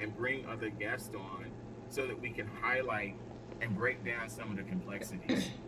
[0.00, 1.46] and bring other guests on
[1.88, 3.16] so that we can highlight
[3.60, 5.50] and break down some of the complexities.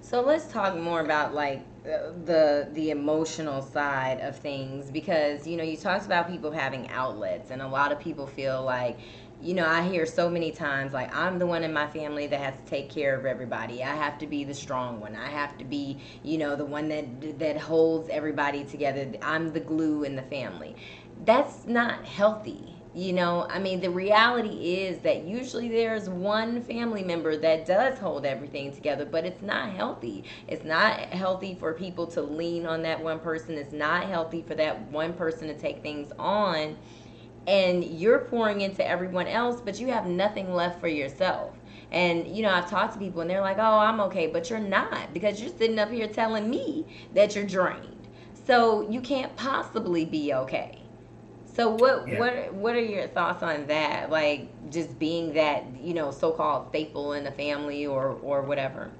[0.00, 5.64] So let's talk more about like the the emotional side of things because you know
[5.64, 8.98] you talked about people having outlets and a lot of people feel like
[9.40, 12.40] you know, I hear so many times like I'm the one in my family that
[12.40, 13.84] has to take care of everybody.
[13.84, 15.14] I have to be the strong one.
[15.14, 19.12] I have to be, you know, the one that that holds everybody together.
[19.22, 20.76] I'm the glue in the family.
[21.24, 22.74] That's not healthy.
[22.94, 27.98] You know, I mean, the reality is that usually there's one family member that does
[27.98, 30.24] hold everything together, but it's not healthy.
[30.48, 33.54] It's not healthy for people to lean on that one person.
[33.56, 36.76] It's not healthy for that one person to take things on
[37.48, 41.54] and you're pouring into everyone else, but you have nothing left for yourself.
[41.90, 44.58] And you know, I've talked to people and they're like, "Oh, I'm okay," but you're
[44.58, 46.84] not because you're sitting up here telling me
[47.14, 48.06] that you're drained.
[48.46, 50.82] So you can't possibly be okay.
[51.46, 52.18] So what yeah.
[52.18, 54.10] what what are your thoughts on that?
[54.10, 58.90] Like just being that you know so called staple in the family or or whatever.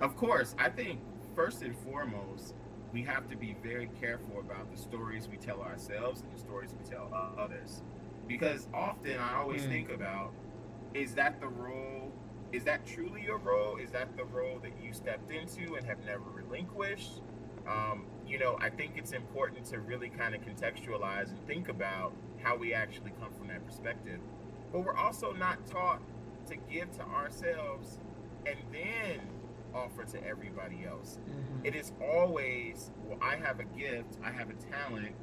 [0.00, 1.00] Of course, I think
[1.34, 2.54] first and foremost
[2.92, 6.70] we have to be very careful about the stories we tell ourselves and the stories
[6.78, 7.82] we tell others,
[8.28, 9.68] because often I always mm.
[9.68, 10.32] think about
[10.94, 12.12] is that the role
[12.52, 13.78] is that truly your role?
[13.78, 17.22] Is that the role that you stepped into and have never relinquished?
[17.66, 22.12] Um, you know, I think it's important to really kind of contextualize and think about
[22.42, 24.18] how we actually come from that perspective.
[24.70, 26.02] But we're also not taught
[26.48, 27.98] to give to ourselves
[28.46, 29.20] and then
[29.74, 31.18] offer to everybody else.
[31.28, 31.66] Mm-hmm.
[31.66, 35.14] It is always, well, I have a gift, I have a talent,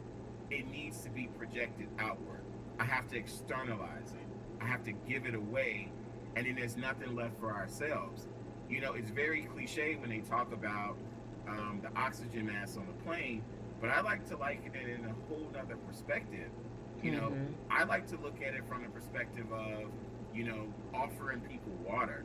[0.50, 2.42] it needs to be projected outward.
[2.80, 4.28] I have to externalize it,
[4.62, 5.92] I have to give it away
[6.36, 8.28] and then there's nothing left for ourselves.
[8.70, 10.98] You know, it's very cliche when they talk about
[11.48, 13.44] um, the oxygen mask on the plane,
[13.82, 16.50] but I like to liken it in a whole other perspective.
[17.02, 17.54] You know, mm-hmm.
[17.72, 19.86] I like to look at it from the perspective of,
[20.34, 22.24] you know, offering people water.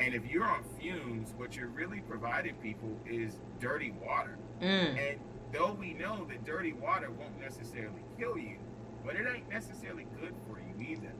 [0.00, 4.38] And if you're on fumes, what you're really providing people is dirty water.
[4.62, 4.98] Mm.
[4.98, 5.20] And
[5.52, 8.56] though we know that dirty water won't necessarily kill you,
[9.04, 11.12] but it ain't necessarily good for you either.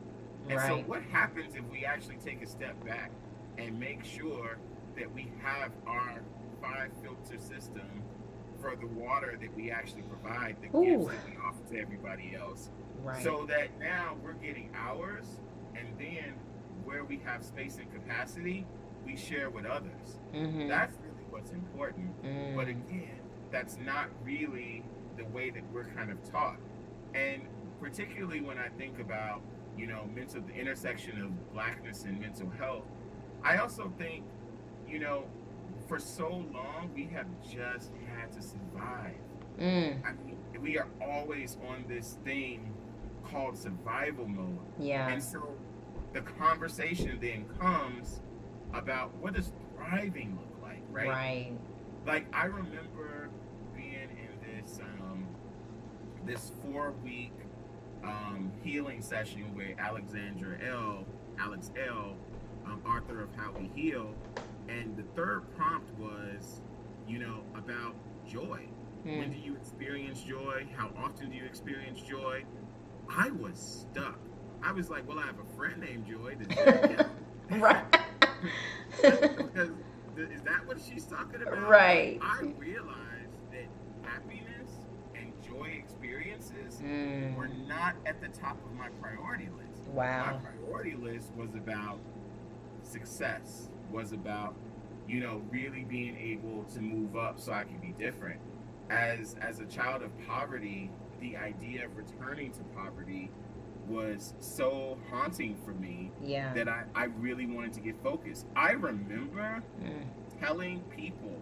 [0.48, 0.68] And right.
[0.68, 3.10] so, what happens if we actually take a step back
[3.58, 4.56] and make sure
[4.96, 6.22] that we have our
[6.62, 8.02] five filter system
[8.60, 10.84] for the water that we actually provide, the Ooh.
[10.84, 12.70] gifts that we offer to everybody else,
[13.02, 13.22] right.
[13.22, 15.26] so that now we're getting ours,
[15.74, 16.34] and then
[16.90, 18.66] where we have space and capacity,
[19.06, 20.18] we share with others.
[20.34, 20.68] Mm-hmm.
[20.68, 22.10] That's really what's important.
[22.24, 22.56] Mm.
[22.56, 23.20] But again,
[23.52, 24.82] that's not really
[25.16, 26.58] the way that we're kind of taught.
[27.14, 27.42] And
[27.80, 29.40] particularly when I think about
[29.76, 32.84] you know, mental the intersection of blackness and mental health.
[33.42, 34.24] I also think,
[34.88, 35.24] you know,
[35.88, 39.14] for so long we have just had to survive.
[39.58, 40.04] Mm.
[40.04, 42.74] I mean, we are always on this thing
[43.24, 44.58] called survival mode.
[44.78, 45.08] Yeah.
[45.08, 45.54] And so
[46.12, 48.20] the conversation then comes
[48.72, 51.08] about what does thriving look like, right?
[51.08, 51.52] Right.
[52.06, 53.30] Like I remember
[53.74, 55.26] being in this um
[56.26, 57.32] this four week
[58.04, 61.04] um, healing session with Alexandra Elle,
[61.38, 62.16] Alex Elle,
[62.66, 64.14] um, author of How We Heal,
[64.68, 66.60] and the third prompt was,
[67.06, 67.94] you know, about
[68.28, 68.66] joy.
[69.06, 69.18] Mm.
[69.18, 70.66] When do you experience joy?
[70.76, 72.44] How often do you experience joy?
[73.08, 74.18] I was stuck.
[74.62, 76.36] I was like, well, I have a friend named Joy.
[77.58, 77.84] right.
[79.02, 79.70] because
[80.16, 81.68] is that what she's talking about?
[81.68, 82.18] Right.
[82.22, 83.66] I realized that
[84.02, 84.70] happiness
[85.14, 87.34] and joy experiences mm.
[87.36, 89.88] were not at the top of my priority list.
[89.88, 90.40] Wow.
[90.42, 91.98] My priority list was about
[92.82, 94.54] success, was about,
[95.08, 98.40] you know, really being able to move up so I could be different.
[98.90, 103.30] As as a child of poverty, the idea of returning to poverty
[103.88, 106.52] was so haunting for me yeah.
[106.54, 108.46] that I, I really wanted to get focused.
[108.54, 110.40] I remember mm.
[110.40, 111.36] telling people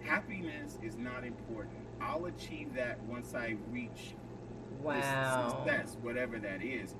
[0.00, 1.76] happiness is not important.
[2.00, 4.14] I'll achieve that once I reach
[4.80, 5.64] wow.
[5.64, 6.94] success, whatever that is.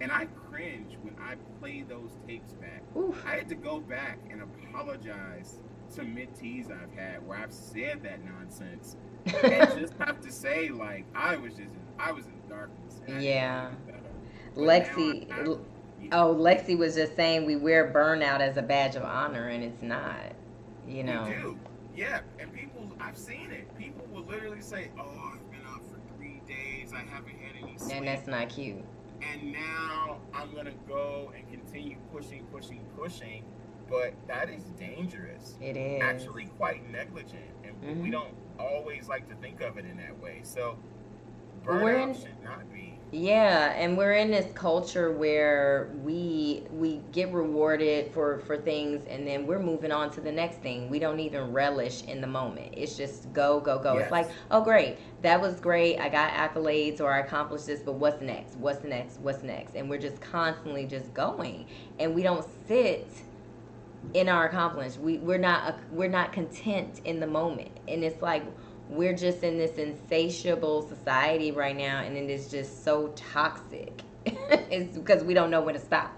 [0.00, 2.82] And I cringe when I play those tapes back.
[2.96, 3.22] Oof.
[3.26, 5.60] I had to go back and apologize
[5.94, 8.96] to mentees I've had where I've said that nonsense
[9.26, 13.00] and just have to say like I was just I was in darkness.
[13.06, 13.70] Yeah.
[14.56, 15.28] Lexi,
[16.12, 19.82] oh Lexi was just saying we wear burnout as a badge of honor, and it's
[19.82, 20.32] not.
[20.86, 21.24] You know.
[21.24, 21.58] We do.
[21.96, 23.76] Yeah, and people, I've seen it.
[23.78, 26.92] People will literally say, "Oh, I've been out for three days.
[26.92, 28.84] I haven't had any sleep." And that's not cute.
[29.22, 33.44] And now I'm gonna go and continue pushing, pushing, pushing.
[33.88, 35.56] But that is dangerous.
[35.60, 38.02] It is actually quite negligent, and mm-hmm.
[38.02, 40.40] we don't always like to think of it in that way.
[40.42, 40.78] So
[41.64, 47.32] burnout in, should not be yeah, and we're in this culture where we we get
[47.32, 50.90] rewarded for for things and then we're moving on to the next thing.
[50.90, 52.74] We don't even relish in the moment.
[52.76, 53.94] It's just go go go.
[53.94, 54.02] Yes.
[54.02, 54.98] It's like, "Oh great.
[55.22, 55.98] That was great.
[56.00, 58.56] I got accolades or I accomplished this, but what's next?
[58.56, 59.20] What's next?
[59.20, 61.66] What's next?" And we're just constantly just going.
[62.00, 63.06] And we don't sit
[64.12, 64.98] in our accomplishments.
[64.98, 67.70] We we're not we're not content in the moment.
[67.86, 68.42] And it's like
[68.94, 74.96] we're just in this insatiable society right now and it is just so toxic it's
[74.96, 76.12] because we don't know when to stop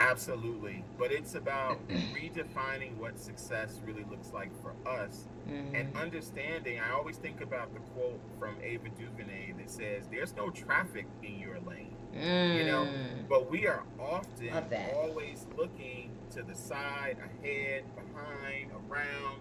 [0.00, 5.74] absolutely but it's about redefining what success really looks like for us mm-hmm.
[5.74, 10.50] and understanding i always think about the quote from ava duvernay that says there's no
[10.50, 12.56] traffic in your lane mm.
[12.56, 13.28] you know mm.
[13.28, 14.50] but we are often
[14.94, 19.40] always looking to the side ahead behind around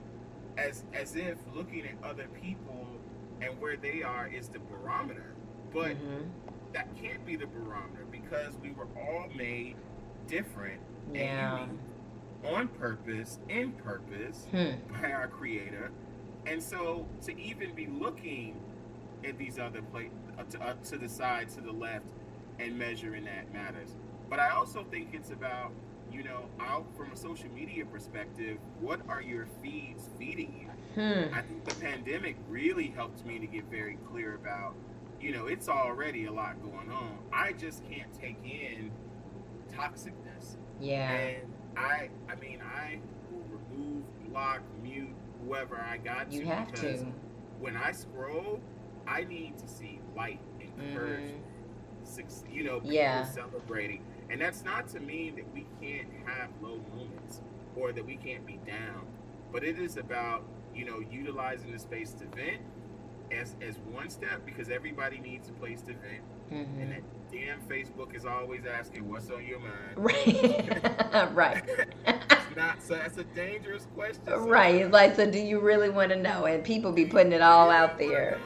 [0.58, 2.88] as as if looking at other people
[3.42, 5.36] and where they are is the barometer.
[5.74, 6.24] But mm-hmm.
[6.74, 9.76] that can't be the barometer because we were all made
[10.28, 10.80] different
[11.14, 11.58] yeah.
[11.58, 11.82] and unique
[12.44, 14.72] on purpose, in purpose hmm.
[15.02, 15.92] by our Creator.
[16.46, 18.56] And so to even be looking
[19.28, 22.06] at these other places, uh, to, uh, to the side, to the left,
[22.60, 23.96] and measuring that matters.
[24.30, 25.72] But I also think it's about,
[26.16, 31.02] you know, out from a social media perspective, what are your feeds feeding you?
[31.02, 31.34] Hmm.
[31.34, 34.76] I think the pandemic really helped me to get very clear about,
[35.20, 37.18] you know, it's already a lot going on.
[37.34, 38.92] I just can't take in
[39.74, 40.56] toxicness.
[40.80, 41.12] Yeah.
[41.12, 43.00] And I, I mean, I
[43.30, 45.10] will remove, block, mute
[45.46, 46.38] whoever I got to.
[46.38, 47.08] You have because to.
[47.60, 48.62] When I scroll,
[49.06, 51.44] I need to see light, encouragement,
[52.06, 52.54] mm-hmm.
[52.54, 53.26] you know, people yeah.
[53.26, 54.02] celebrating.
[54.30, 57.42] And that's not to mean that we can't have low moments
[57.76, 59.06] or that we can't be down,
[59.52, 62.62] but it is about, you know, utilizing the space to vent
[63.32, 66.24] as, as one step because everybody needs a place to vent.
[66.52, 66.82] Mm-hmm.
[66.82, 67.02] And that
[67.32, 69.96] damn Facebook is always asking what's on your mind.
[69.96, 71.34] Right.
[71.34, 71.64] right.
[72.56, 74.34] not so that's a dangerous question.
[74.34, 74.90] Right.
[74.90, 76.46] Like so do you really want to know?
[76.46, 78.40] And people be putting it all out there.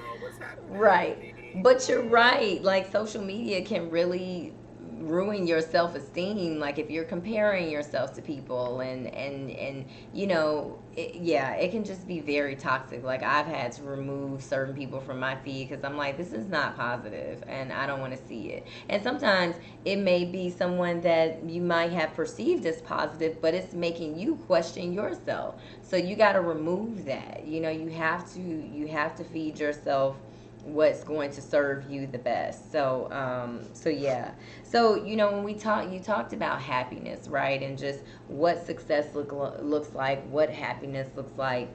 [0.69, 1.35] Right.
[1.63, 2.61] But you're right.
[2.63, 4.53] Like social media can really
[4.99, 10.77] ruin your self-esteem like if you're comparing yourself to people and and and you know
[10.95, 13.03] it, yeah it can just be very toxic.
[13.03, 16.47] Like i've had to remove certain people from my feed because i'm like this is
[16.47, 18.67] not positive and i don't want to see it.
[18.89, 23.73] And sometimes it may be someone that you might have perceived as positive but it's
[23.73, 25.61] making you question yourself.
[25.81, 27.45] So you got to remove that.
[27.45, 30.17] You know you have to you have to feed yourself
[30.63, 32.71] what's going to serve you the best.
[32.71, 34.31] So, um, so yeah.
[34.63, 39.15] So you know, when we talk, you talked about happiness, right, and just what success
[39.15, 39.31] look
[39.61, 41.69] looks like, what happiness looks like.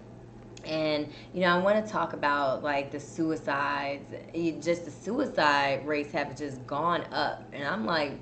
[0.65, 4.13] And you know, I want to talk about like the suicides.
[4.65, 8.13] Just the suicide rates have just gone up, and I'm like,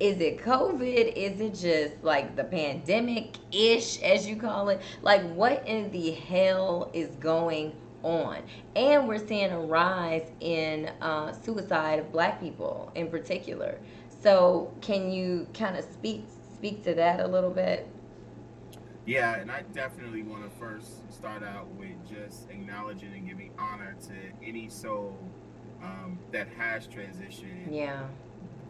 [0.00, 1.12] is it COVID?
[1.14, 4.80] Is it just like the pandemic ish, as you call it?
[5.02, 7.72] Like, what in the hell is going.
[8.04, 13.78] And we're seeing a rise in uh, suicide of black people in particular.
[14.22, 16.24] So, can you kind of speak
[16.54, 17.88] speak to that a little bit?
[19.06, 23.96] Yeah, and I definitely want to first start out with just acknowledging and giving honor
[24.02, 25.16] to any soul
[25.82, 27.68] um, that has transitioned.
[27.70, 28.02] Yeah.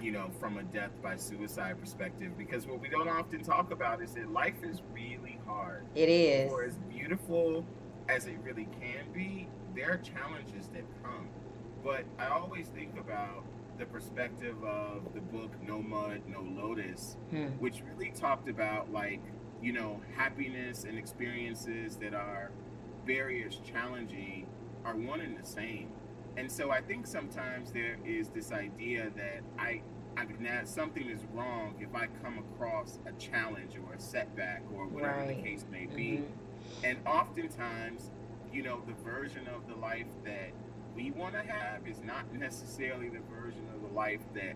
[0.01, 4.01] You know, from a death by suicide perspective, because what we don't often talk about
[4.01, 5.85] is that life is really hard.
[5.97, 6.49] It is.
[6.51, 7.65] For as beautiful
[8.09, 11.29] as it really can be, there are challenges that come.
[11.85, 13.45] But I always think about
[13.79, 17.47] the perspective of the book No Mud, No Lotus, hmm.
[17.59, 19.21] which really talked about like,
[19.63, 22.51] you know, happiness and experiences that are
[23.07, 24.47] barriers challenging
[24.85, 25.91] are one and the same.
[26.37, 29.83] And so I think sometimes there is this idea that I,
[30.17, 30.27] I
[30.65, 35.37] something is wrong if I come across a challenge or a setback or whatever right.
[35.37, 36.19] the case may be.
[36.19, 36.48] Mm-hmm
[36.85, 38.11] and oftentimes,
[38.53, 40.53] you know, the version of the life that
[40.95, 44.55] we want to have is not necessarily the version of the life that,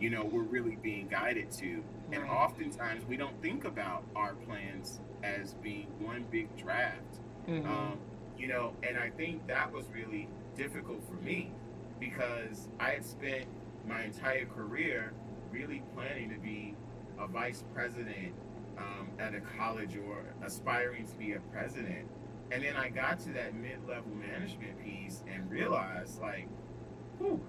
[0.00, 1.82] you know, we're really being guided to.
[2.12, 7.20] And oftentimes we don't think about our plans as being one big draft.
[7.48, 7.70] Mm-hmm.
[7.70, 7.98] Um,
[8.38, 11.52] you know, and I think that was really difficult for me
[12.00, 13.46] because I had spent
[13.86, 15.12] my entire career
[15.50, 16.74] really planning to be
[17.18, 18.34] a vice president
[18.78, 22.08] um, at a college or aspiring to be a president.
[22.50, 26.48] And then I got to that mid level management piece and realized, like,
[27.18, 27.40] whew,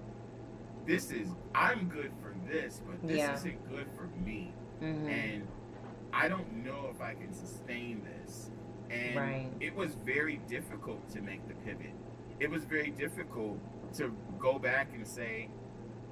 [0.86, 3.34] this is, I'm good for this, but this yeah.
[3.34, 4.54] isn't good for me.
[4.82, 5.08] Mm-hmm.
[5.08, 5.48] And
[6.12, 8.50] I don't know if I can sustain this.
[8.90, 9.48] And right.
[9.60, 11.94] it was very difficult to make the pivot.
[12.40, 13.58] It was very difficult
[13.94, 15.48] to go back and say,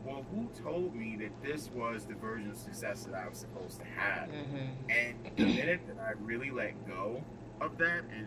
[0.05, 3.81] well, who told me that this was the version of success that I was supposed
[3.81, 4.29] to have?
[4.29, 4.91] Mm-hmm.
[4.91, 7.23] And the minute that I really let go
[7.61, 8.27] of that and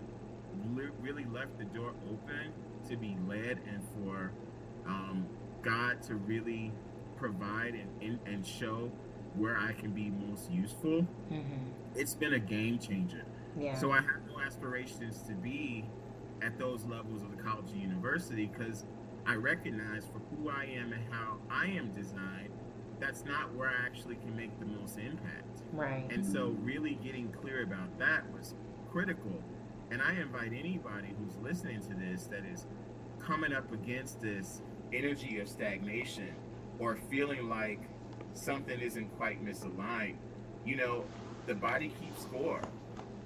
[0.77, 2.53] li- really left the door open
[2.89, 4.31] to be led and for
[4.87, 5.25] um,
[5.63, 6.71] God to really
[7.17, 8.91] provide and, and, and, show
[9.35, 11.71] where I can be most useful, mm-hmm.
[11.95, 13.23] it's been a game changer.
[13.57, 13.75] Yeah.
[13.75, 15.85] So I have no aspirations to be
[16.41, 18.85] at those levels of the college or university because
[19.27, 22.51] I recognize for who I am and how I am designed,
[22.99, 25.61] that's not where I actually can make the most impact.
[25.73, 26.05] Right.
[26.11, 28.53] And so, really getting clear about that was
[28.91, 29.43] critical.
[29.91, 32.65] And I invite anybody who's listening to this that is
[33.19, 34.61] coming up against this
[34.93, 36.33] energy of stagnation
[36.79, 37.79] or feeling like
[38.33, 40.15] something isn't quite misaligned.
[40.65, 41.05] You know,
[41.47, 42.61] the body keeps score.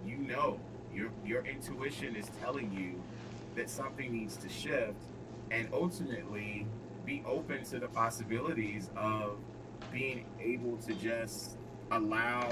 [0.06, 0.60] You know,
[0.94, 3.02] your your intuition is telling you
[3.56, 4.96] that something needs to shift
[5.52, 6.66] and ultimately
[7.06, 9.38] be open to the possibilities of
[9.92, 11.58] being able to just
[11.92, 12.52] allow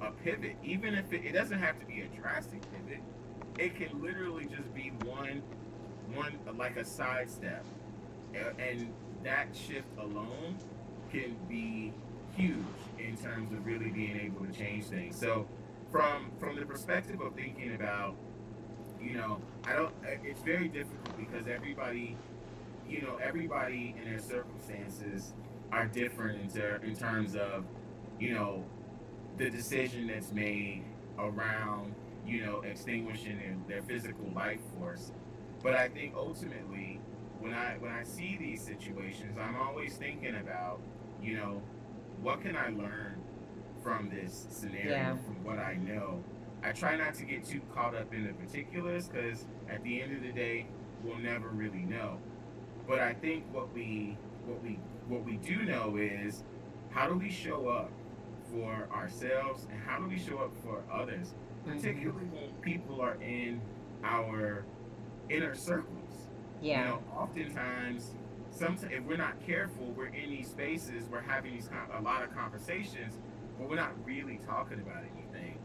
[0.00, 3.02] a pivot, even if it, it doesn't have to be a drastic pivot.
[3.58, 5.42] It can literally just be one,
[6.14, 7.64] one like a sidestep,
[8.58, 8.92] and
[9.24, 10.56] that shift alone
[11.10, 11.92] can be
[12.36, 12.54] huge
[12.98, 15.18] in terms of really being able to change things.
[15.18, 15.46] So,
[15.90, 18.14] from from the perspective of thinking about,
[19.00, 19.92] you know, I don't.
[20.04, 22.16] It's very difficult because everybody,
[22.88, 25.32] you know, everybody in their circumstances
[25.72, 27.64] are different in, ter- in terms of,
[28.18, 28.64] you know,
[29.36, 30.84] the decision that's made
[31.18, 31.94] around,
[32.26, 35.12] you know, extinguishing their, their physical life force.
[35.62, 37.00] But I think ultimately,
[37.40, 40.80] when I when I see these situations, I'm always thinking about,
[41.22, 41.62] you know,
[42.20, 43.22] what can I learn
[43.82, 45.16] from this scenario, yeah.
[45.16, 46.22] from what I know.
[46.62, 50.16] I try not to get too caught up in the particulars because at the end
[50.16, 50.66] of the day,
[51.04, 52.18] we'll never really know.
[52.88, 54.16] But I think what we
[54.46, 54.78] what we
[55.08, 56.42] what we do know is
[56.90, 57.90] how do we show up
[58.50, 61.34] for ourselves and how do we show up for others,
[61.66, 61.76] mm-hmm.
[61.76, 63.60] particularly when people are in
[64.02, 64.64] our
[65.28, 66.28] inner circles.
[66.62, 66.80] Yeah.
[66.80, 68.12] You know, oftentimes,
[68.50, 72.34] sometimes if we're not careful, we're in these spaces, we're having these a lot of
[72.34, 73.18] conversations,
[73.58, 75.58] but we're not really talking about anything.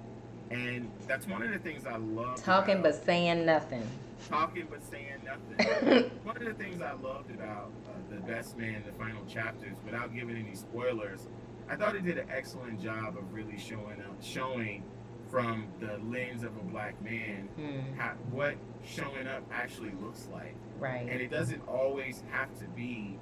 [0.51, 2.43] And that's one of the things I love.
[2.43, 3.88] Talking about, but saying nothing.
[4.30, 6.11] Talking but saying nothing.
[6.24, 10.14] one of the things I loved about uh, the Best Man, the final chapters, without
[10.14, 11.28] giving any spoilers,
[11.70, 14.84] I thought it did an excellent job of really showing up, showing
[15.30, 17.99] from the lens of a black man hmm.
[17.99, 18.55] how, what
[18.86, 20.55] showing up actually looks like.
[20.78, 21.07] Right.
[21.09, 23.18] And it doesn't always have to be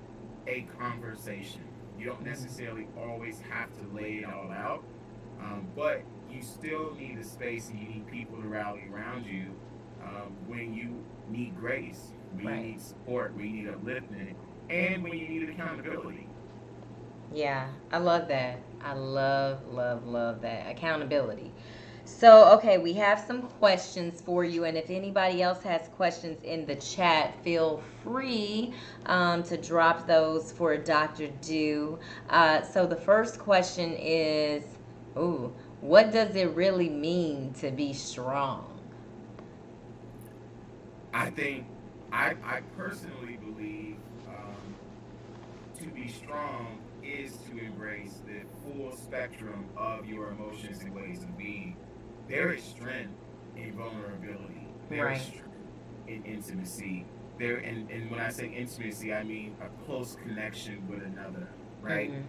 [0.47, 1.61] a conversation.
[1.97, 4.83] You don't necessarily always have to lay it all out,
[5.39, 9.53] um, but you still need a space and you need people to rally around you
[10.03, 12.57] um, when you need grace, when right.
[12.57, 14.33] you need support, when you need upliftment,
[14.69, 16.27] and when you need accountability.
[17.33, 18.59] Yeah, I love that.
[18.83, 20.69] I love, love, love that.
[20.69, 21.51] Accountability.
[22.03, 26.65] So, okay, we have some questions for you, and if anybody else has questions in
[26.65, 28.73] the chat, feel free
[29.05, 31.27] um, to drop those for Dr.
[31.41, 31.97] Du.
[32.29, 34.63] Uh, so, the first question is,
[35.17, 38.70] ooh, what does it really mean to be strong?
[41.13, 41.65] I think,
[42.11, 43.97] I, I personally believe
[44.27, 44.75] um,
[45.79, 51.37] to be strong is to embrace the full spectrum of your emotions and ways of
[51.37, 51.75] being.
[52.29, 53.13] There is strength
[53.57, 54.67] in vulnerability.
[54.89, 55.17] There right.
[55.17, 55.47] is strength
[56.07, 57.05] in intimacy.
[57.39, 61.47] There and, and when I say intimacy, I mean a close connection with another,
[61.81, 62.11] right?
[62.11, 62.21] Mm-hmm.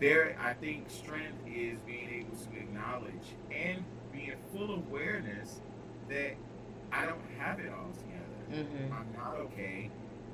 [0.00, 5.60] There I think strength is being able to acknowledge and being full awareness
[6.08, 6.34] that
[6.92, 7.92] I don't have it all.
[8.52, 8.92] Mm-hmm.
[8.92, 9.90] I'm not okay.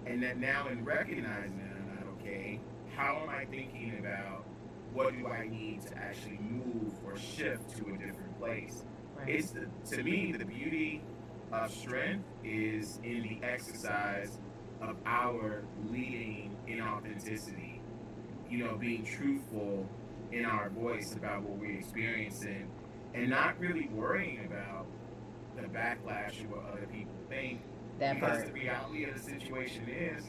[0.06, 2.60] And that now in recognizing that I'm not okay,
[2.96, 4.44] how am I thinking about
[4.92, 8.84] what do I need to actually move or shift to a different place?
[9.16, 9.28] Right.
[9.28, 11.02] It's the, to me the beauty
[11.52, 14.38] of strength is in the exercise
[14.80, 17.80] of our leading in authenticity.
[18.50, 19.88] You know, being truthful
[20.30, 22.68] in our voice about what we're experiencing
[23.14, 24.86] and not really worrying about
[25.56, 27.60] the backlash of what other people think.
[27.98, 28.46] That because part.
[28.46, 30.24] the reality of the situation is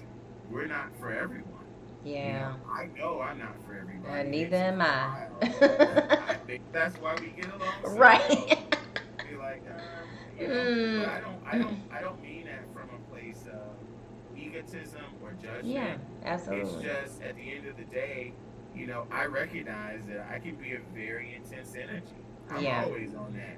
[0.49, 1.53] we're not for everyone.
[2.03, 2.28] Yeah.
[2.28, 4.20] You know, I know I'm not for everybody.
[4.20, 5.28] Uh, neither am I.
[5.41, 7.74] I think that's why we get along.
[7.84, 8.30] So right.
[9.30, 9.82] Be like, uh,
[10.39, 10.99] you know, mm.
[10.99, 15.34] but I don't, I don't, I don't mean that from a place of egotism or
[15.41, 15.66] judgment.
[15.66, 15.95] Yeah,
[16.26, 16.86] absolutely.
[16.86, 18.34] It's just at the end of the day,
[18.76, 22.05] you know, I recognize that I can be a very intense energy.
[22.49, 22.84] I'm yeah.
[22.84, 23.57] always on that.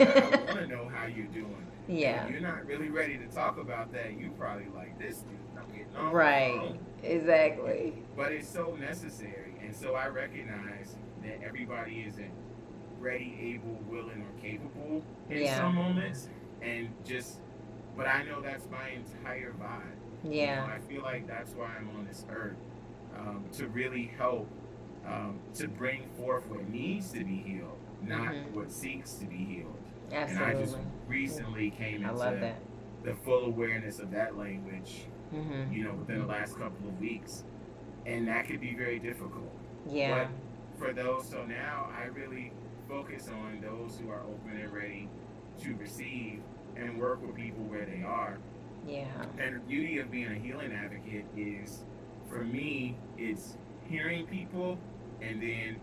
[0.00, 1.66] I want to know how you're doing.
[1.88, 2.24] Yeah.
[2.24, 5.38] If you're not really ready to talk about that, you probably like this dude.
[5.58, 6.12] I'm getting on.
[6.12, 6.76] Right.
[7.02, 7.94] Exactly.
[8.16, 9.54] But it's so necessary.
[9.62, 12.32] And so I recognize that everybody isn't
[12.98, 15.58] ready, able, willing, or capable in yeah.
[15.58, 16.28] some moments.
[16.62, 17.40] And just,
[17.96, 20.32] but I know that's my entire vibe.
[20.32, 20.62] Yeah.
[20.62, 22.56] You know, I feel like that's why I'm on this earth
[23.16, 24.48] um, to really help
[25.06, 28.58] um, to bring forth what needs to be healed, not mm-hmm.
[28.58, 29.83] what seeks to be healed.
[30.14, 30.46] Absolutely.
[30.46, 32.54] And I just recently came into
[33.02, 35.72] the full awareness of that language mm-hmm.
[35.72, 37.44] you know, within the last couple of weeks.
[38.06, 39.50] And that could be very difficult.
[39.88, 40.28] Yeah.
[40.28, 42.52] But for those, so now I really
[42.88, 45.08] focus on those who are open and ready
[45.62, 46.40] to receive
[46.76, 48.38] and work with people where they are.
[48.86, 49.06] Yeah.
[49.38, 51.84] And the beauty of being a healing advocate is,
[52.28, 53.56] for me, it's
[53.88, 54.78] hearing people
[55.22, 55.76] and then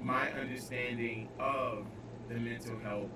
[0.00, 1.86] my understanding of
[2.28, 3.10] the mental health,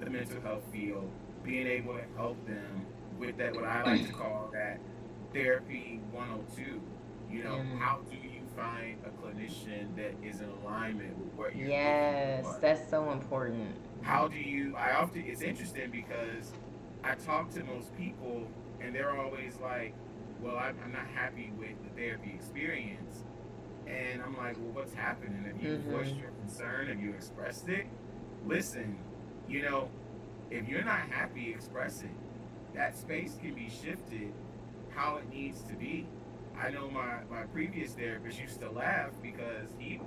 [0.00, 1.10] the mental health field,
[1.44, 2.86] being able to help them
[3.18, 4.80] with that, what I like to call that
[5.32, 6.80] therapy 102.
[7.30, 7.78] You know, Mhm.
[7.78, 12.88] how do you find a clinician that is in alignment with what you're Yes, that's
[12.90, 13.76] so important.
[14.02, 14.74] How do you?
[14.76, 16.52] I often it's interesting because
[17.04, 18.48] I talk to most people
[18.80, 19.94] and they're always like,
[20.40, 23.22] "Well, I'm, I'm not happy with the therapy experience,"
[23.86, 25.44] and I'm like, "Well, what's happening?
[25.44, 25.92] Have you Mhm.
[25.92, 26.88] voiced your concern?
[26.88, 27.86] Have you expressed it?
[28.46, 28.96] Listen,
[29.50, 29.88] you know,
[30.50, 32.10] if you're not happy, express it.
[32.74, 34.32] That space can be shifted
[34.90, 36.06] how it needs to be.
[36.58, 40.00] I know my, my previous therapist used to laugh because he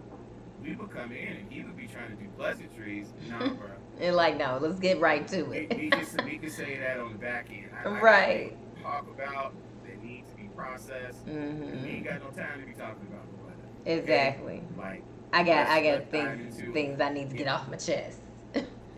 [0.64, 3.08] we would come in and he would be trying to do pleasantries.
[3.30, 3.68] Nah, bro.
[4.00, 5.76] And like, no, let's get right to it.
[5.76, 7.70] we, can, we can say that on the back end.
[7.84, 8.58] I, I Right.
[8.78, 9.54] to Talk about
[9.86, 11.28] that need to be processed.
[11.28, 14.00] and We ain't got no time to be talking about the weather.
[14.00, 14.62] Exactly.
[14.78, 18.20] Like, I got, I got things, things I need to get off my chest.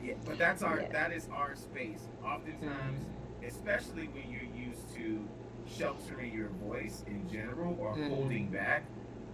[0.05, 0.91] Yeah, but that's our Yeah.
[0.91, 2.07] that is our space.
[2.23, 3.05] Oftentimes,
[3.45, 5.27] especially when you're used to
[5.67, 8.09] sheltering your voice in general or Mhm.
[8.09, 8.83] holding back,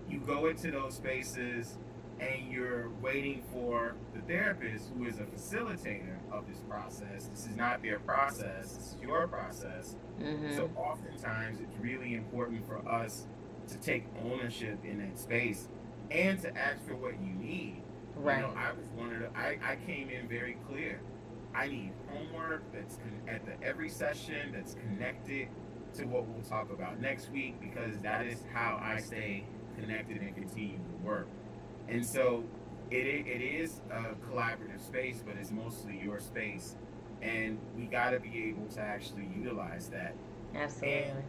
[0.10, 1.78] you go into those spaces
[2.20, 7.28] and you're waiting for the therapist who is a facilitator of this process.
[7.28, 9.96] This is not their process, this is your process.
[10.20, 13.26] hmm So oftentimes it's really important for us
[13.68, 15.68] to take ownership in that space
[16.12, 17.82] and to ask for what you need.
[18.22, 18.38] Right.
[18.38, 21.00] You know, I was one of the, I, I came in very clear.
[21.54, 25.48] I need homework that's con- at the every session that's connected
[25.96, 29.44] to what we'll talk about next week because that is how I stay
[29.78, 31.28] connected and continue to work.
[31.90, 32.44] And so
[32.90, 36.76] it, it is a collaborative space, but it's mostly your space.
[37.22, 40.14] And we got to be able to actually utilize that.
[40.56, 41.02] Absolutely.
[41.02, 41.24] And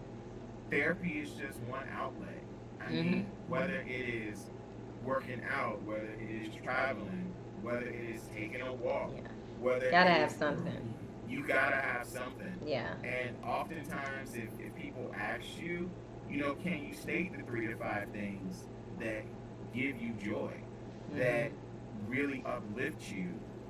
[0.71, 2.29] Therapy is just one outlet.
[2.81, 3.05] I Mhm.
[3.11, 4.47] mean, whether it is
[5.05, 7.33] working out, whether it is traveling,
[7.63, 9.23] whether it is taking a walk, Yeah.
[9.61, 10.95] whether Gotta it have is- something.
[11.29, 12.53] You gotta have something.
[12.65, 12.95] Yeah.
[13.03, 15.91] And oftentimes, if, if people ask you,
[16.29, 18.67] you know, can you state the three to five things
[19.01, 19.23] that
[19.75, 20.53] give you joy,
[21.13, 21.19] Mhm.
[21.19, 21.53] that
[22.09, 23.29] really uplift you,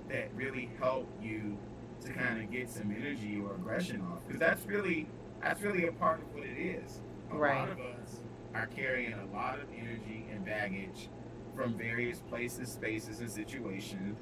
[0.08, 1.56] that really help you
[2.00, 4.26] to kind of get some energy or aggression off?
[4.26, 5.06] Because that's really
[5.40, 7.00] that's really a part of what it is.
[7.32, 7.58] A Right.
[7.58, 8.20] lot of us
[8.54, 11.08] are carrying a lot of energy and baggage
[11.54, 14.16] from various places, spaces, and situations.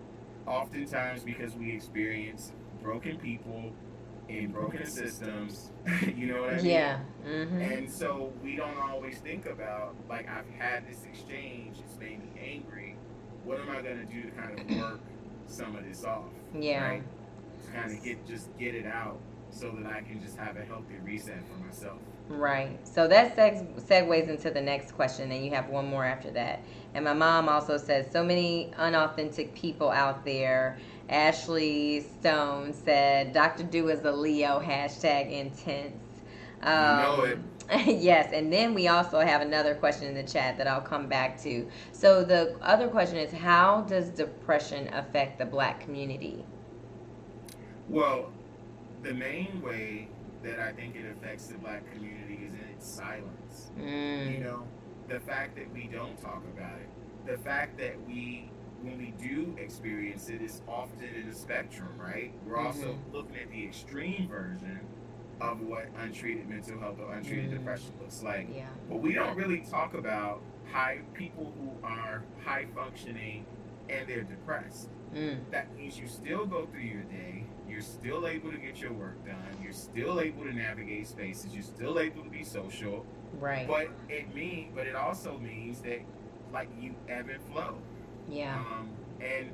[0.47, 2.53] Oftentimes, because we experience
[2.83, 3.73] broken people
[4.29, 5.71] in broken systems.
[6.17, 6.67] you know what I mean?
[6.67, 6.99] Yeah.
[7.25, 12.21] hmm And so we don't always think about like I've had this exchange, it's made
[12.21, 12.97] me angry.
[13.45, 15.01] What am I gonna do to kind of work
[15.47, 16.25] some of this off?
[16.59, 16.87] Yeah.
[16.87, 17.03] Right?
[17.67, 19.21] To kind of get just get it out
[19.51, 21.99] so that I can just have a healthy reset for myself.
[22.31, 22.79] Right.
[22.87, 26.61] So that seg- segues into the next question, and you have one more after that.
[26.95, 30.79] And my mom also says so many unauthentic people out there.
[31.09, 33.65] Ashley Stone said, "Dr.
[33.65, 36.23] Du is a Leo." Hashtag intense.
[36.63, 37.39] Um, know it.
[37.87, 41.41] yes, and then we also have another question in the chat that I'll come back
[41.43, 41.69] to.
[41.91, 46.45] So the other question is, how does depression affect the Black community?
[47.89, 48.31] Well,
[49.03, 50.09] the main way
[50.43, 52.20] that I think it affects the black community
[52.81, 53.71] is in its silence.
[53.77, 54.69] You Mm, know,
[55.09, 56.89] the fact that we don't talk about it,
[57.27, 58.51] the fact that we,
[58.83, 62.33] when we do experience it, is often in a spectrum, right?
[62.47, 64.81] We're also looking at the extreme version
[65.41, 67.59] of what untreated mental health or untreated Mhm.
[67.59, 68.49] depression looks like.
[68.55, 68.69] yeah.
[68.89, 73.47] But we don't really talk about high people who are high functioning
[73.89, 74.91] and they're depressed.
[75.15, 77.45] Mm, That means you still go through your day.
[77.81, 79.57] You're still able to get your work done.
[79.63, 81.55] You're still able to navigate spaces.
[81.55, 83.07] You're still able to be social.
[83.39, 83.67] right.
[83.67, 86.01] But it mean, but it also means that
[86.53, 87.79] like you ebb and flow.
[88.29, 88.57] yeah.
[88.59, 88.91] Um,
[89.23, 89.53] and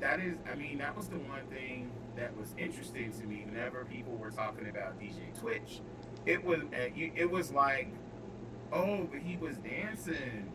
[0.00, 3.44] that is, I mean, that was the one thing that was interesting to me.
[3.46, 5.80] Whenever people were talking about DJ Twitch,
[6.26, 7.88] it was uh, it was like,
[8.74, 10.52] oh, but he was dancing.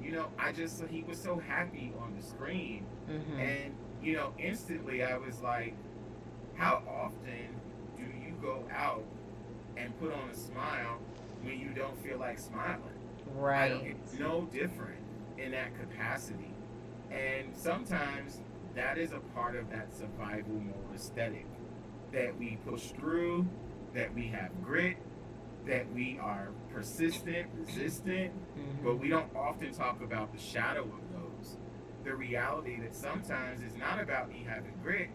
[0.00, 4.32] You know, I just he was so happy on the screen, hmm and you know,
[4.38, 5.74] instantly I was like,
[6.56, 7.48] how often
[7.96, 9.04] do you go out
[9.76, 10.98] and put on a smile
[11.42, 12.80] when you don't feel like smiling?
[13.34, 13.96] Right.
[14.04, 15.00] It's no different
[15.38, 16.54] in that capacity.
[17.10, 18.40] And sometimes
[18.74, 21.46] that is a part of that survival mode aesthetic
[22.12, 23.46] that we push through,
[23.94, 24.96] that we have grit,
[25.66, 28.82] that we are persistent, resistant, Mhm.
[28.84, 31.56] but we don't often talk about the shadow of those.
[32.04, 35.08] The reality that sometimes it's not about me having grit.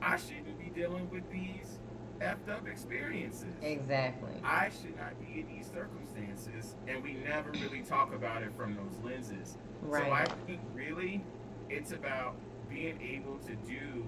[0.00, 1.78] I shouldn't dealing with these
[2.20, 3.48] effed up experiences.
[3.62, 4.32] Exactly.
[4.44, 8.76] I should not be in these circumstances, and we never really talk about it from
[8.76, 9.58] those lenses.
[9.82, 10.04] Right.
[10.04, 11.24] So I think really
[11.68, 12.36] it's about
[12.70, 14.06] being able to do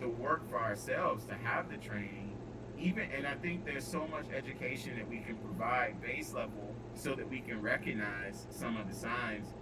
[0.00, 2.36] the work for ourselves, to have the training,
[2.78, 7.14] even and I think there's so much education that we can provide base level so
[7.14, 9.52] that we can recognize some of the signs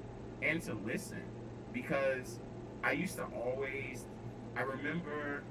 [0.42, 1.22] and to listen
[1.72, 2.38] because
[2.84, 4.04] I used to always
[4.56, 5.42] I remember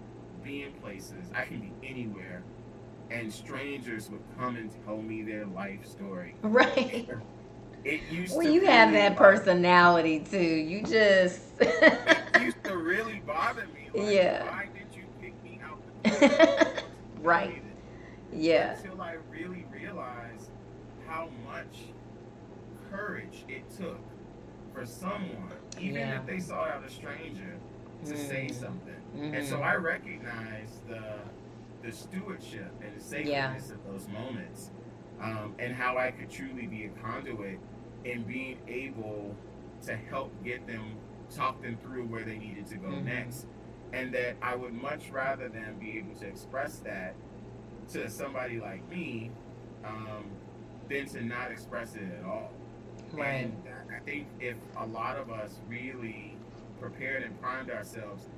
[0.46, 2.44] being places I can be anywhere
[3.12, 6.36] and strangers would come and tell me their life story.
[6.44, 7.10] Right.
[7.84, 10.40] It used well, you have that bother- personality too.
[10.40, 13.90] You just It used to really bother me.
[13.94, 14.44] Like, Yeah.
[14.46, 16.84] Why did you pick me out the?
[17.22, 17.62] Right.
[18.34, 18.76] yeah.
[18.78, 20.50] Until I really realized
[21.08, 21.78] how much
[22.92, 24.00] courage it took
[24.74, 26.20] for someone, even Yeah.
[26.20, 27.56] if they saw out a stranger,
[28.06, 28.54] to say Mm.
[28.54, 29.02] something.
[29.34, 29.64] And so Mhm.
[29.64, 31.04] I recognized the
[31.84, 34.72] the stewardship and the sacredness of those moments,
[35.22, 37.60] um, and how I could truly be a conduit
[38.06, 39.36] in being able
[39.84, 40.98] to help get them,
[41.30, 43.04] talk them through where they needed to go Mhm.
[43.04, 43.48] next,
[43.94, 47.14] and that I would much rather than be able to express that
[47.90, 49.30] to somebody like me,
[49.84, 50.26] um,
[50.90, 52.52] than to not express it at all.
[53.14, 53.46] Right.
[53.46, 53.64] And
[53.96, 56.35] I think if a lot of us really
[56.80, 58.30] prepared and primed ourselves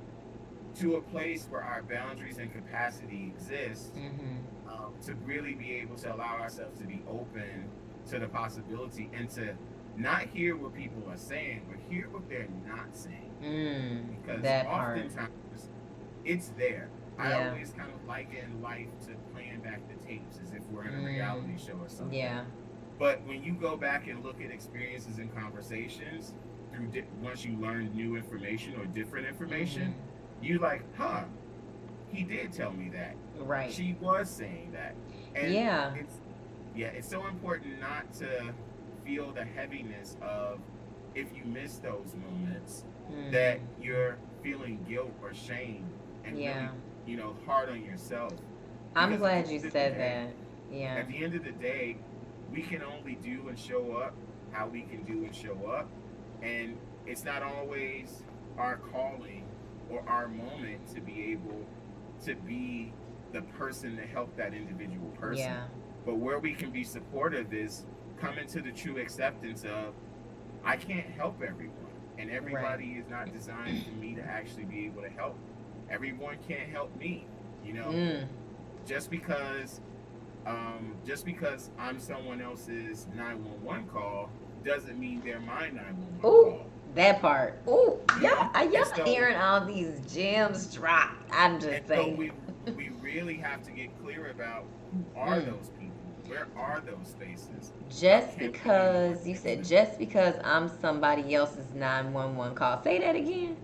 [0.79, 4.37] to a place where our boundaries and capacity exist, hmm
[4.69, 7.69] um, to really be able to allow ourselves to be open
[8.09, 9.53] to the possibility and to
[9.95, 13.31] not hear what people are saying, but hear what they're not saying.
[13.41, 14.97] Mm, Because that part.
[14.97, 15.69] oftentimes
[16.25, 16.89] it's there.
[17.17, 20.93] I always kind of liken life to playing back the tapes as if we're in
[20.95, 21.05] a Mm.
[21.05, 22.17] reality show or something.
[22.19, 22.43] Yeah.
[22.99, 26.33] But when you go back and look at experiences and conversations
[26.77, 29.95] through di- once you learn new information or different information,
[30.41, 31.23] you like, huh?
[32.11, 33.15] He did tell me that.
[33.39, 33.71] Right.
[33.71, 34.95] She was saying that.
[35.35, 35.93] And Yeah.
[35.95, 36.15] it's
[36.75, 38.53] yeah, it's so important not to
[39.03, 40.59] feel the heaviness of
[41.15, 43.31] if you miss those moments Mm.
[43.31, 45.85] that you're feeling guilt or shame
[46.23, 46.67] and Yeah.
[46.67, 46.69] really,
[47.07, 48.33] you know, hard on yourself.
[48.95, 50.29] I'm because glad you said the that.
[50.71, 50.95] Yeah.
[50.97, 51.97] At the end of the day,
[52.51, 54.13] we can only do and show up
[54.51, 55.89] how we can do and show up.
[56.41, 58.23] And it's not always
[58.57, 59.43] our calling
[59.89, 61.65] or our moment to be able
[62.25, 62.91] to be
[63.33, 65.45] the person to help that individual person.
[65.45, 65.63] Yeah.
[66.05, 67.85] But where we can be supportive is
[68.19, 69.93] coming to the true acceptance of
[70.63, 71.75] I can't help everyone.
[72.17, 75.37] And everybody is not designed for me to actually be able to help.
[75.89, 77.25] Everyone can't help me.
[77.63, 78.27] You know, Mm.
[78.85, 79.81] just because
[80.45, 84.29] um, just because I'm someone else's 911 call
[84.67, 86.59] doesn't mean they're my 911 Ooh.
[86.95, 87.59] That part.
[87.67, 91.11] Ooh, y'all, I- y'all so- hearing all these gems drop.
[91.31, 92.17] I'm just so saying.
[92.17, 92.31] we
[92.75, 94.65] we really have to get clear about
[95.15, 95.45] are Mm.
[95.45, 95.93] those people?
[96.27, 97.71] Where are those spaces?
[97.89, 102.81] Just because you said just because I'm somebody else's 911 call.
[102.83, 103.55] Say that again.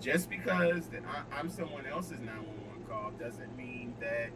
[0.00, 4.28] Just because that I, I'm someone else's 911 call doesn't mean that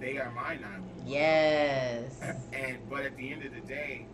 [0.00, 1.06] they are my 911.
[1.06, 2.20] Yes.
[2.52, 4.06] And but at the end of the day,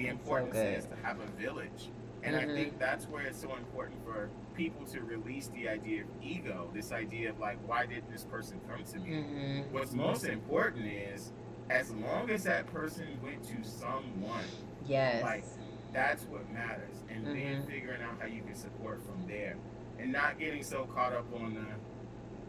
[0.00, 1.90] the That's so importance is to have a village.
[2.22, 2.42] And Mhm.
[2.50, 6.70] I think that's where it's so important for people to release the idea of ego,
[6.74, 9.22] this idea of like, why did this person come to me?
[9.22, 11.32] hmm What's most important is
[11.70, 14.44] as long as that person went to someone,
[14.86, 15.22] Yes.
[15.22, 15.44] like
[15.92, 16.96] that's what matters.
[17.08, 17.66] And then Mhm.
[17.66, 19.56] figuring out how you can support from there.
[19.98, 21.66] And not getting so caught up on the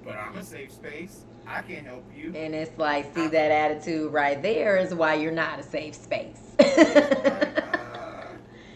[0.04, 1.26] but I'm a safe space.
[1.48, 2.34] I can help you.
[2.36, 6.40] And it's like, see that attitude right there is why you're not a safe space.
[6.62, 8.26] Uh,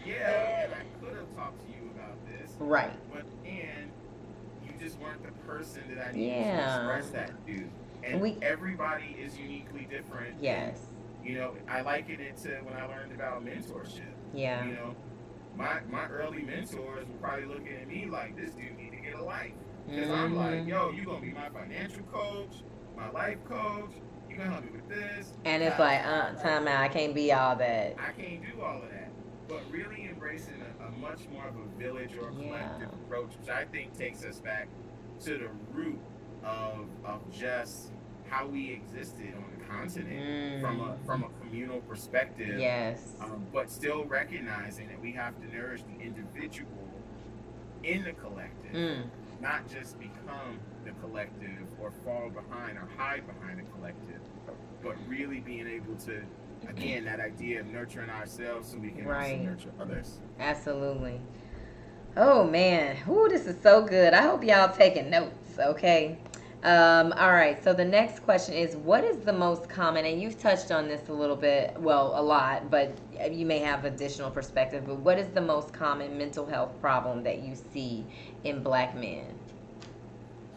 [0.04, 2.92] yeah, and I could have talked to you about this, right.
[3.12, 3.90] but and
[4.64, 6.66] you just weren't the person that I needed Yeah.
[6.66, 7.68] to express that to.
[8.04, 10.36] And We- everybody is uniquely different.
[10.40, 10.78] Yes.
[11.24, 14.02] You know, I liken it to when I learned about mentorship.
[14.34, 14.64] Yeah.
[14.64, 14.94] You know,
[15.56, 19.14] my my early mentors were probably looking at me like, this dude need to get
[19.14, 19.52] a life.
[19.88, 20.68] Because I'm like, Mhm.
[20.68, 22.62] yo, you're gonna be my financial coach,
[22.96, 23.92] my life coach.
[24.28, 25.32] You gonna help me with this.
[25.44, 26.80] And it's like, uh, time out.
[26.82, 27.94] I can't be all that.
[27.98, 29.10] I can't do all of that.
[29.48, 32.48] But really embracing a, a much more of a village or a Yeah.
[32.48, 34.68] collective approach, which I think takes us back
[35.20, 36.00] to the root
[36.44, 37.92] of, of just
[38.28, 42.56] how we existed on the continent from a from a communal perspective.
[42.56, 42.60] Mm.
[42.60, 43.14] Yes.
[43.20, 46.70] Um, but still recognizing that we have to nourish the individual
[47.84, 49.04] in the collective, Mm.
[49.40, 54.20] Not just become the collective or fall behind or hide behind the collective,
[54.82, 56.22] but really being able to,
[56.68, 59.32] again, that idea of nurturing ourselves so we can Right.
[59.34, 60.18] also nurture others.
[60.38, 61.20] Absolutely.
[62.16, 64.14] Oh man, Ooh, this is so good.
[64.14, 65.58] I hope y'all taking notes.
[65.58, 66.18] Okay.
[66.66, 67.62] Um, all right.
[67.62, 70.04] So the next question is, what is the most common?
[70.04, 72.90] And you've touched on this a little bit, well, a lot, but
[73.30, 74.84] you may have additional perspective.
[74.84, 78.04] But what is the most common mental health problem that you see
[78.42, 79.26] in Black men?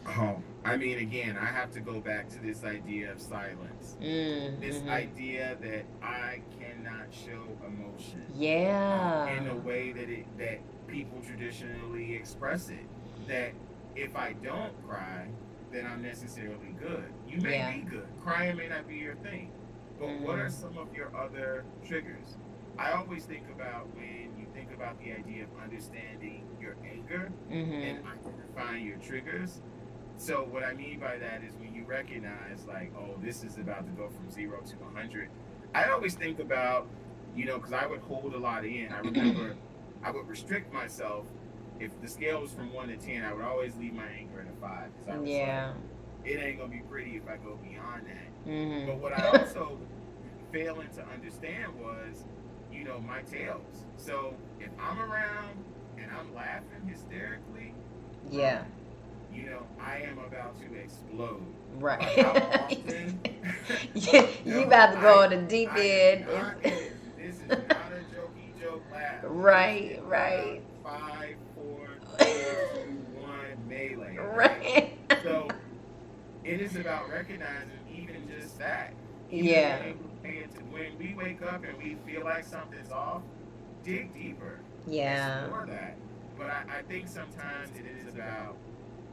[0.04, 3.96] Oh, I mean, again, I have to go back to this idea of silence.
[4.02, 4.88] Mm, This mhm.
[4.88, 9.28] idea that I cannot show emotion Yeah.
[9.36, 10.58] in a way that it that
[10.88, 12.84] people traditionally express it.
[13.28, 13.52] That
[13.94, 15.28] if I don't cry,
[15.72, 17.12] then I'm necessarily good.
[17.28, 17.72] You may Yeah.
[17.74, 18.06] be good.
[18.22, 19.52] Crying may not be your thing.
[19.98, 20.44] But what Mhm.
[20.46, 22.36] are some of your other triggers?
[22.78, 27.54] I always think about when you think about the idea of understanding your anger hmm
[27.54, 29.60] and identifying your triggers.
[30.16, 33.86] So what I mean by that is when you recognize like, oh, this is about
[33.86, 35.28] to go from zero to 100.
[35.74, 36.88] I always think about,
[37.34, 38.90] you know, because I would hold a lot in.
[38.92, 39.56] I remember
[40.02, 41.26] I would restrict myself.
[41.80, 44.46] If the scale was from one to ten, I would always leave my anger at
[44.46, 45.72] a five Yeah.
[45.72, 48.50] like, it ain't gonna be pretty if I go beyond that.
[48.50, 49.78] hmm But what I also
[50.52, 52.24] failing to understand was,
[52.70, 53.86] you know, my tails.
[53.96, 55.64] So if I'm around
[55.98, 57.74] and I'm laughing hysterically,
[58.30, 58.64] Yeah.
[59.32, 61.42] you know, I am about to explode.
[61.78, 62.00] Right.
[62.00, 62.32] Like, how
[62.64, 63.20] often?
[63.94, 66.26] yeah, you No, about to go I- on the deep I end.
[66.26, 69.20] not This is not a jokey joke laugh.
[69.24, 70.60] Right, right.
[70.82, 71.49] Five, four, three, two,
[72.18, 74.16] one melee.
[74.18, 74.98] right.
[75.22, 75.48] So
[76.44, 78.92] it is about recognizing even just that.
[79.30, 79.82] Even Yeah.
[80.70, 83.22] When, we wake up and we feel like something's off,
[83.84, 84.60] dig deeper.
[84.86, 85.40] yeah.
[85.44, 85.96] Explore that.
[86.36, 88.56] But I, I think sometimes it is about,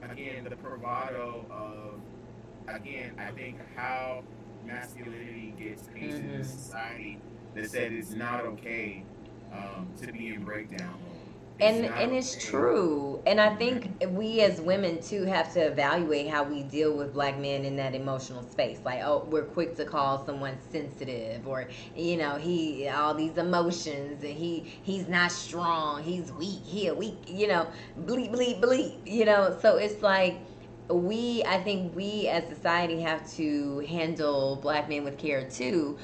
[0.10, 4.24] again, the bravado of, again, I think how
[4.66, 6.46] masculinity gets painted in Mhm.
[6.46, 7.20] society
[7.56, 9.04] that said it's not okay
[9.52, 11.17] um, to be in breakdown mode.
[11.60, 13.22] And and it's true.
[13.26, 17.38] And i think we as women too have to evaluate how we deal with black
[17.38, 18.80] men in that emotional space.
[18.86, 24.24] Like oh we're quick to call someone sensitive or you know he all these emotions
[24.24, 26.04] and he he's not strong.
[26.04, 26.62] He's weak.
[26.64, 27.68] He a weak you know
[28.00, 29.58] bleep bleep bleep you know?
[29.62, 30.40] So it's like
[30.90, 35.98] we i think we as society have to handle black men with care too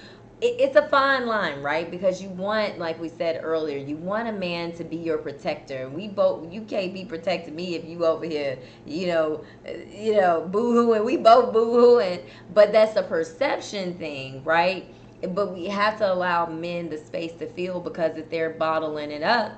[0.43, 1.89] it, it's a fine line, right?
[1.89, 5.89] Because you want, like we said earlier, you want a man to be your protector.
[5.89, 9.45] We both, you can't be protecting me if you over here, you know,
[9.89, 12.21] you know, boo hoo and we both boo hoo and
[12.53, 14.93] but that's a perception thing, right?
[15.29, 19.23] But we have to allow men the space to feel because if they're bottling it
[19.23, 19.57] up,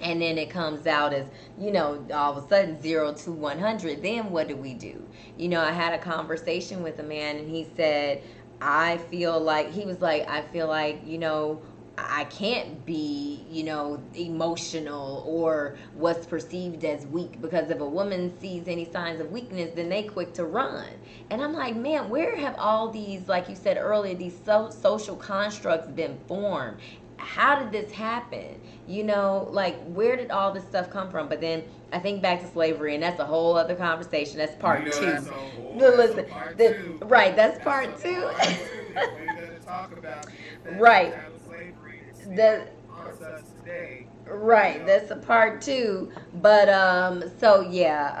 [0.00, 1.26] and then it comes out as
[1.58, 5.00] you know all of a sudden zero to 100 then what do we do
[5.38, 8.20] you know i had a conversation with a man and he said
[8.62, 11.60] i feel like he was like i feel like you know
[11.98, 17.40] i can't be you know emotional or what's perceived as weak.
[17.40, 20.86] Because if a woman sees any signs of weakness then they quick to run.
[21.30, 25.16] And i'm like man where have all these like you said earlier these so- social
[25.16, 26.78] constructs been formed
[27.22, 28.60] how did this happen?
[28.86, 31.28] You know, like where did all this stuff come from?
[31.28, 31.62] But then
[31.92, 34.38] I think back to slavery, and that's a whole other conversation.
[34.38, 35.06] That's part You know, two.
[35.06, 36.98] that's whole- No, that's a listen, part the- two.
[37.02, 38.22] right, that's That's part two.
[38.22, 40.30] part two that we're gonna talk about the
[40.70, 41.08] effect Right.
[41.08, 44.06] of chattel slavery that's The- haunts us today.
[44.26, 46.10] Right, that's a part two.
[46.40, 48.14] But um, so yeah,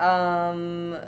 [0.50, 0.98] um,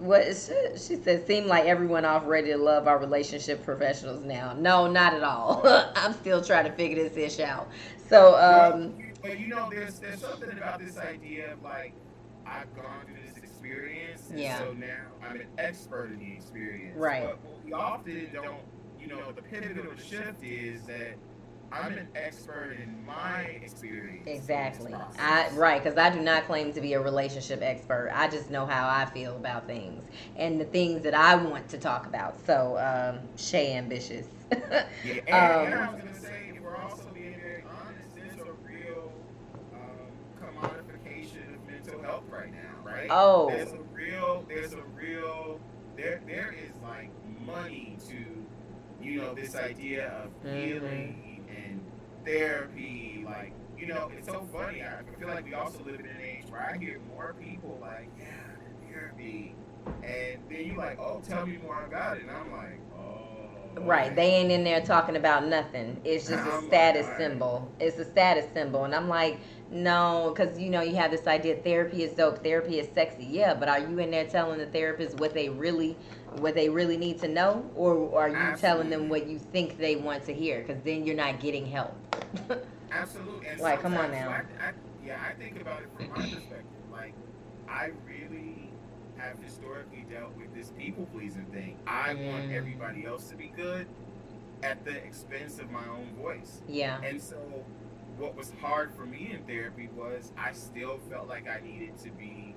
[0.00, 4.54] what she, said seemed like everyone off ready to love our relationship professionals now.
[4.54, 5.62] No, not at all.
[5.96, 7.68] I'm still trying to figure this ish out.
[8.08, 11.92] So um, but you know, there's there's something about this idea of like
[12.46, 14.58] I've gone through this experience, and Yeah.
[14.58, 16.96] so now I'm an expert in the experience.
[16.96, 17.24] Right.
[17.24, 18.58] But what we often don't,
[18.98, 21.16] you know, the pivotal shift is that
[21.72, 24.26] I'm an expert in my experience.
[24.26, 24.94] Exactly.
[25.18, 28.10] I right because I do not claim to be a relationship expert.
[28.14, 30.04] I just know how I feel about things
[30.36, 32.34] and the things that I want to talk about.
[32.46, 34.26] So, um, Shay ambitious.
[35.02, 38.40] Yeah, and, and I um, was gonna say, if we're also being very honest, there's
[38.40, 39.12] a real
[39.72, 40.10] um,
[40.40, 43.06] commodification of mental health right now, right?
[43.10, 43.56] Oh.
[43.56, 45.60] there's a real, there's a real,
[45.96, 47.10] there, there is like
[47.46, 48.14] money to,
[49.02, 50.66] you know, this idea of Mhm.
[50.66, 51.29] healing and
[52.24, 53.24] therapy.
[53.26, 54.82] Like, you know, it's so funny.
[54.82, 58.08] I feel like we also live in an age where I hear more people like,
[58.18, 58.26] yeah,
[58.88, 59.54] therapy.
[60.02, 62.22] And then you like, oh, tell me more about it.
[62.22, 63.30] And I'm like, oh.
[63.82, 66.00] Right, they ain't in there talking about nothing.
[66.04, 67.18] It's just a status alright.
[67.18, 67.72] symbol.
[67.78, 69.38] It's a status symbol, and I'm like,
[69.70, 73.24] no, because you know you have this idea therapy is dope, therapy is sexy.
[73.24, 75.96] Yeah, but are you in there telling the therapist what they really,
[76.38, 79.94] what they really need to know, or are you telling them what you think they
[79.94, 80.62] want to hear?
[80.62, 81.94] Because then you're not getting help.
[82.92, 83.46] Absolutely.
[83.46, 84.30] And Like, come on now.
[84.30, 84.72] I, I,
[85.04, 86.64] yeah, I think about it from my perspective.
[86.92, 87.14] Like,
[87.68, 88.70] I really
[89.16, 91.78] have historically dealt with this people pleasing thing.
[91.86, 92.54] I want Mm.
[92.54, 93.86] everybody else to be good
[94.62, 96.62] at the expense of my own voice.
[96.68, 97.36] yeah, And so,
[98.18, 102.10] what was hard for me in therapy was I still felt like I needed to
[102.10, 102.54] be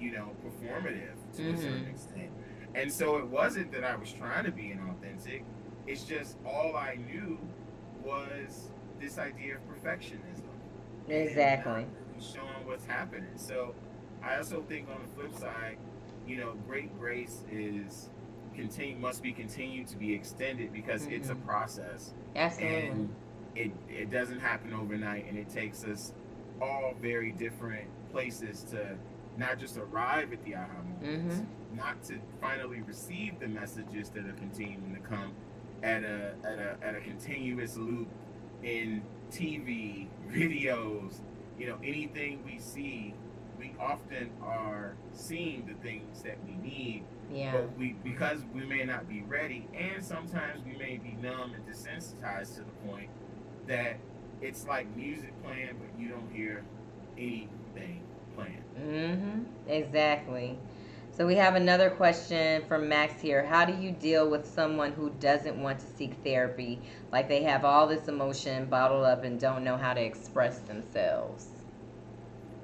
[0.00, 1.54] you know, performative to mm-hmm.
[1.54, 1.90] a certain mm-hmm.
[1.90, 2.30] extent.
[2.74, 5.42] And so it wasn't that I was trying to be inauthentic.
[5.86, 7.38] It's just all I knew
[8.04, 10.42] was this idea of perfectionism.
[11.08, 11.86] Exactly.
[12.20, 13.30] Showing what's happening.
[13.36, 13.74] So
[14.22, 15.78] I also think on the flip side,
[16.26, 18.10] you know, great grace is
[18.54, 21.14] continue must be continued to be extended because mm-hmm.
[21.14, 21.48] it's a mm-hmm.
[21.48, 22.14] process.
[22.36, 22.88] Absolutely.
[22.88, 23.14] And
[23.56, 26.12] it it doesn't happen overnight and it takes us
[26.60, 28.96] all very different places to
[29.36, 30.68] not just arrive at the aha
[31.00, 31.76] moments, mm-hmm.
[31.76, 35.32] not to finally receive the messages that are continuing to come
[35.82, 38.08] at a at a at a continuous loop
[38.62, 41.20] in TV, videos,
[41.58, 43.14] you know, anything we see,
[43.58, 47.04] we often are seeing the things that we need.
[47.32, 47.52] Yeah.
[47.52, 51.64] But we because we may not be ready and sometimes we may be numb and
[51.66, 53.10] desensitized to the point
[53.68, 53.98] that
[54.40, 56.64] it's like music playing but you don't hear
[57.16, 58.02] anything
[58.34, 58.64] playing.
[58.80, 59.44] Mhm.
[59.68, 60.58] Exactly.
[61.20, 63.44] So we have another question from Max here.
[63.44, 66.80] How do you deal with someone who doesn't want to seek therapy?
[67.12, 71.48] Like they have all this emotion bottled up and don't know how to express themselves.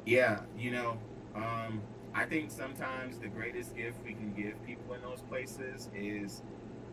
[0.06, 0.96] Yeah, you know,
[1.34, 1.82] um,
[2.14, 6.40] I think sometimes the greatest gift we can give people in those places is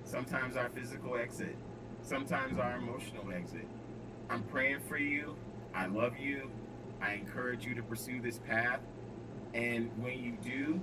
[0.03, 1.55] sometimes our physical exit,
[2.01, 3.69] sometimes our emotional exit.
[4.29, 5.37] I'm praying for you.
[5.73, 6.51] I love you.
[7.01, 8.81] I encourage you to pursue this path.
[9.53, 10.81] And when you do,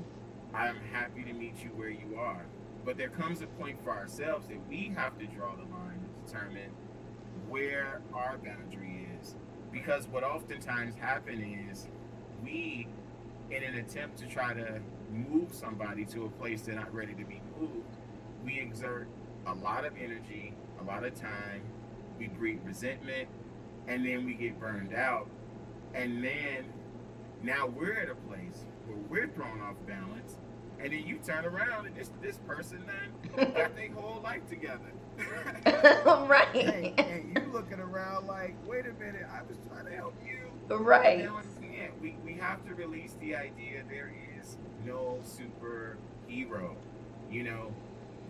[0.55, 2.44] I'm happy to meet you where you are.
[2.84, 6.26] But there comes a point for ourselves that we have to draw the line and
[6.26, 6.70] determine
[7.48, 9.36] where our boundary is.
[9.72, 11.88] Because what oftentimes happens is
[12.42, 12.88] we,
[13.51, 14.80] in an attempt to try to
[15.12, 17.96] move somebody to a place they're not ready to be moved,
[18.44, 19.07] we exert
[19.46, 21.62] a lot of energy, a lot of time,
[22.18, 23.28] we breed resentment,
[23.86, 25.28] and then we get burned out.
[25.94, 26.64] And then
[27.42, 30.36] now we're at a place where we're thrown off balance
[30.83, 34.81] and then you turn around and this this person then got their whole life together.
[36.26, 36.55] right.
[36.55, 40.39] And, and, you looking around like, wait a minute, I was trying to help you.
[40.74, 41.28] Right.
[42.01, 44.57] we, we have to release the idea there is
[44.87, 46.74] no superhero.
[47.31, 47.74] You know,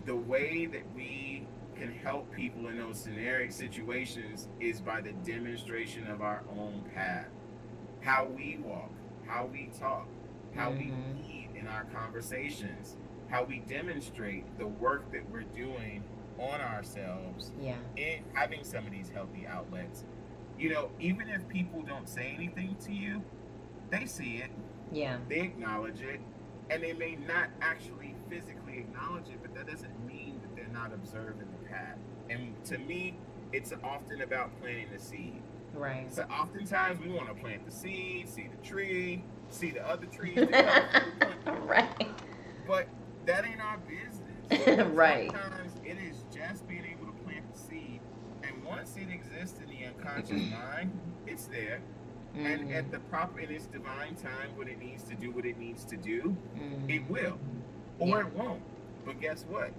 [0.05, 1.45] the way that we
[1.75, 7.27] can help people in those scenario situations is by the demonstration of our own path.
[8.01, 8.91] How we walk,
[9.27, 10.07] how we talk,
[10.55, 10.79] how mm-hmm.
[10.79, 11.40] we in
[11.71, 12.97] our conversations,
[13.29, 16.03] how we demonstrate the work that we're doing
[16.37, 17.75] on ourselves yeah.
[17.95, 20.05] in having some of these healthy outlets.
[20.57, 23.23] You know, even if people don't say anything to you,
[23.89, 24.51] they see it.
[24.91, 25.17] Yeah.
[25.29, 26.19] They acknowledge it.
[26.69, 30.93] And they may not actually physically acknowledge it, but that doesn't mean that they're not
[30.93, 31.97] observing the path.
[32.29, 33.17] And to me,
[33.51, 35.41] it's often about planting the seed.
[35.73, 36.13] Right.
[36.13, 39.23] So oftentimes we want to plant the seed, see the tree,
[39.53, 40.37] see the other trees.
[41.45, 42.07] right.
[42.67, 42.87] But
[43.25, 44.87] that ain't our business.
[44.93, 45.31] right.
[45.31, 47.99] Sometimes it is just being able to plant the seed,
[48.43, 51.81] and once it exists in the unconscious mind, it's there.
[52.35, 52.45] Mm-hmm.
[52.45, 55.57] And at the proper in its divine time, when it needs to do what it
[55.57, 56.89] needs to do, mm-hmm.
[56.89, 57.37] it will,
[57.99, 58.19] or yeah.
[58.19, 58.61] it won't.
[59.05, 59.71] But guess what?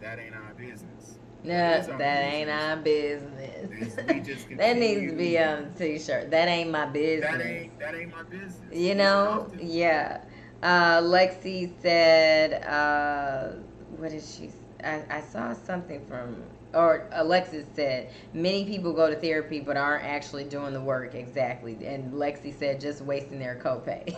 [0.00, 1.18] That ain't our business.
[1.44, 2.00] No, that business.
[2.00, 3.94] ain't our business.
[4.56, 6.30] that needs to be on a t-shirt.
[6.30, 7.30] That ain't my business.
[7.32, 8.60] That ain't that ain't my business.
[8.72, 9.50] You know?
[9.60, 10.22] Yeah.
[10.62, 13.56] Uh, Lexi said, uh,
[13.96, 14.50] what did she?
[14.84, 16.36] I, I saw something from
[16.74, 21.76] or Alexis said, many people go to therapy but aren't actually doing the work exactly.
[21.84, 24.14] And Lexi said, just wasting their copay.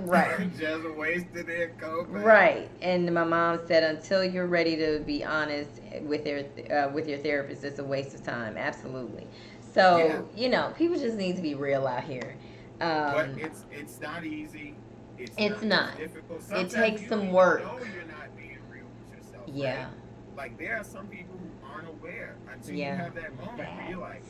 [0.06, 0.50] right.
[0.58, 2.22] just wasting their copay.
[2.22, 2.70] Right.
[2.80, 5.70] And my mom said, until you're ready to be honest
[6.02, 6.40] with your
[6.70, 8.56] uh, with your therapist, it's a waste of time.
[8.56, 9.26] Absolutely.
[9.74, 10.42] So yeah.
[10.42, 12.36] you know, people just need to be real out here.
[12.80, 14.74] Um, but it's it's not easy.
[15.18, 15.90] It's, it's not.
[15.90, 15.98] not.
[15.98, 16.42] Difficult.
[16.52, 17.60] It takes some work.
[17.60, 17.82] Yourself,
[19.46, 19.84] Yeah.
[19.84, 19.92] Right?
[20.36, 21.38] Like there are some people
[21.72, 22.92] aren't aware until yeah.
[22.92, 24.24] you have that moment where you're like,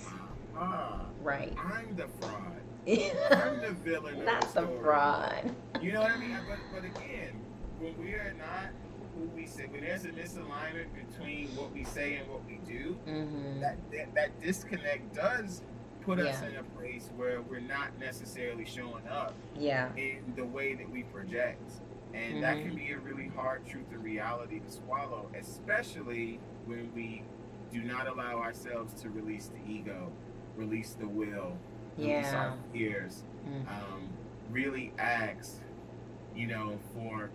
[0.57, 1.55] ah, right.
[1.59, 2.61] I'm the fraud.
[2.89, 4.25] I'm the villain.
[4.25, 5.55] Not the, the fraud.
[5.81, 6.39] You know what I mean?
[6.49, 7.41] But, but again,
[7.79, 8.71] when we are not
[9.17, 12.97] who we say, when there's a misalignment between what we say and what we do,
[13.07, 13.61] mm-hmm.
[13.61, 15.63] that, that, that disconnect does
[16.03, 16.27] put yeah.
[16.27, 19.89] us in a place where we're not necessarily showing up yeah.
[19.97, 21.73] in the way that we project.
[22.15, 22.41] And mm-hmm.
[22.43, 27.23] that can be a really hard truth and reality to swallow, especially when we
[27.73, 30.13] do not allow ourselves to release the ego,
[30.57, 31.57] release the will,
[31.97, 32.37] release yeah.
[32.37, 33.69] our fears, mm-hmm.
[33.69, 34.09] um,
[34.51, 35.61] really ask,
[36.35, 37.31] you know, for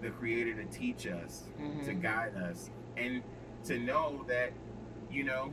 [0.00, 1.84] the Creator to teach us, mm-hmm.
[1.84, 3.22] to guide us, and
[3.64, 4.52] to know that,
[5.10, 5.52] you know,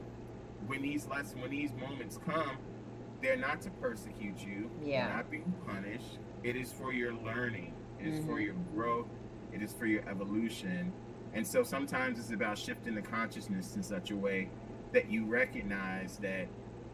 [0.68, 2.58] when these lessons, when these moments come,
[3.22, 4.70] they're not to persecute you.
[4.84, 5.08] Yeah.
[5.10, 6.18] not being punished.
[6.44, 7.74] It is for your learning.
[8.00, 8.30] It is mm-hmm.
[8.30, 9.08] for your growth.
[9.54, 10.94] It is for your evolution.
[11.34, 14.50] And so sometimes it's about shifting the consciousness in such a way
[14.94, 16.48] that you recognize that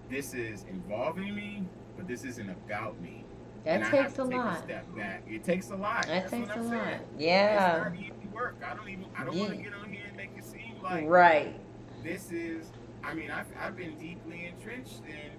[0.09, 1.63] this is involving me,
[1.97, 3.25] but this isn't about me.
[3.63, 4.59] That and takes a lot.
[4.59, 5.23] A step back.
[5.27, 6.05] It takes a lot.
[6.05, 6.99] That That's takes a lot.
[7.17, 7.77] Yeah.
[7.77, 8.55] It's not easy work.
[8.63, 9.05] I don't even.
[9.17, 9.43] I don't yeah.
[9.43, 11.59] want to get on here and make it seem like right.
[12.03, 12.71] This is.
[13.03, 15.31] I mean, I've I've been deeply entrenched in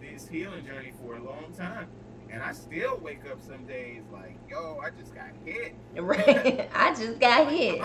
[0.00, 1.88] this healing journey for a long time.
[2.30, 5.74] And I still wake up some days like, yo, I just got hit.
[5.96, 6.68] Right.
[6.74, 7.80] I just got hit.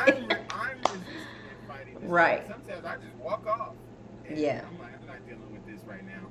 [2.13, 2.47] Right.
[2.47, 3.73] Sometimes I just walk off.
[4.29, 4.61] yeah.
[4.67, 6.27] I'm like, I'm not dealing with this right now.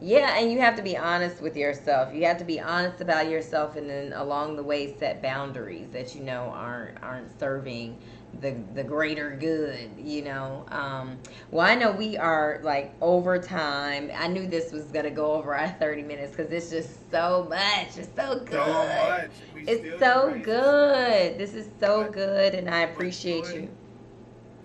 [0.00, 2.14] Yeah, and you have to be honest with yourself.
[2.14, 6.14] You have to be honest about yourself, and then along the way set boundaries that
[6.14, 7.98] you know aren't aren't serving
[8.40, 9.90] the the greater good.
[9.98, 10.64] You know.
[10.70, 11.18] Um,
[11.50, 14.10] well, I know we are like over time.
[14.16, 17.98] I knew this was gonna go over our thirty minutes because it's just so much.
[17.98, 18.52] It's so good.
[18.52, 19.30] So much.
[19.66, 21.36] It's so good.
[21.36, 23.68] This is so good, and I appreciate you.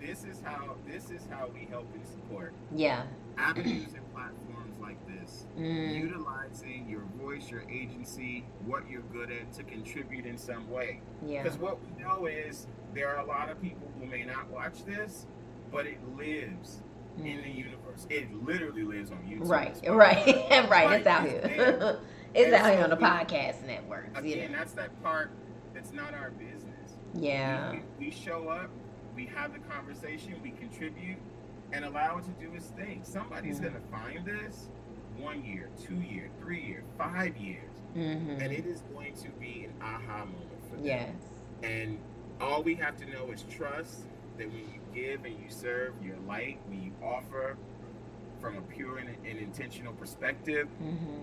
[0.06, 2.52] This is how this is how we help and support.
[2.74, 3.02] Yeah.
[3.36, 6.00] Avenues and platforms like this, mm.
[6.00, 11.00] utilizing your voice, your agency, what you're good at to contribute in some way.
[11.26, 11.42] Yeah.
[11.42, 14.84] Because what we know is there are a lot of people who may not watch
[14.84, 15.26] this,
[15.72, 16.82] but it lives
[17.18, 17.26] mm.
[17.26, 18.06] in the universe.
[18.10, 19.48] It literally lives on YouTube.
[19.48, 20.26] Right, right,
[20.70, 21.00] right.
[21.00, 21.98] It's out here.
[22.34, 24.16] it's out here on the podcast network.
[24.16, 24.58] Again, you know?
[24.58, 25.30] that's that part
[25.74, 26.96] that's not our business.
[27.14, 27.72] Yeah.
[27.72, 28.70] We, we show up,
[29.14, 31.18] we have the conversation, we contribute,
[31.74, 33.00] and allow it to do its thing.
[33.02, 33.62] Somebody's mm.
[33.62, 34.68] going to find this
[35.18, 38.40] one year, two year, three year, five years, mm-hmm.
[38.40, 40.84] and it is going to be an aha moment for them.
[40.84, 41.10] Yes.
[41.62, 41.98] And
[42.40, 44.02] all we have to know is trust
[44.38, 47.56] that when you give and you serve your light, when you offer
[48.40, 51.20] from a pure and, and intentional perspective, mm-hmm.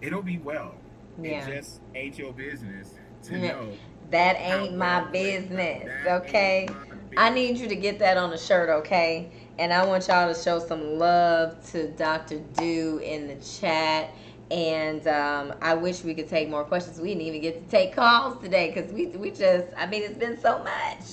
[0.00, 0.74] it'll be well.
[1.20, 1.46] Yeah.
[1.46, 3.72] It just ain't your business to know.
[4.10, 6.68] That ain't my business, okay?
[7.16, 9.30] I need you to get that on a shirt, okay?
[9.58, 12.40] And I want y'all to show some love to Dr.
[12.58, 14.10] Du in the chat.
[14.50, 17.00] And um, I wish we could take more questions.
[17.00, 20.18] We didn't even get to take calls today because we, we just, I mean, it's
[20.18, 21.04] been so much.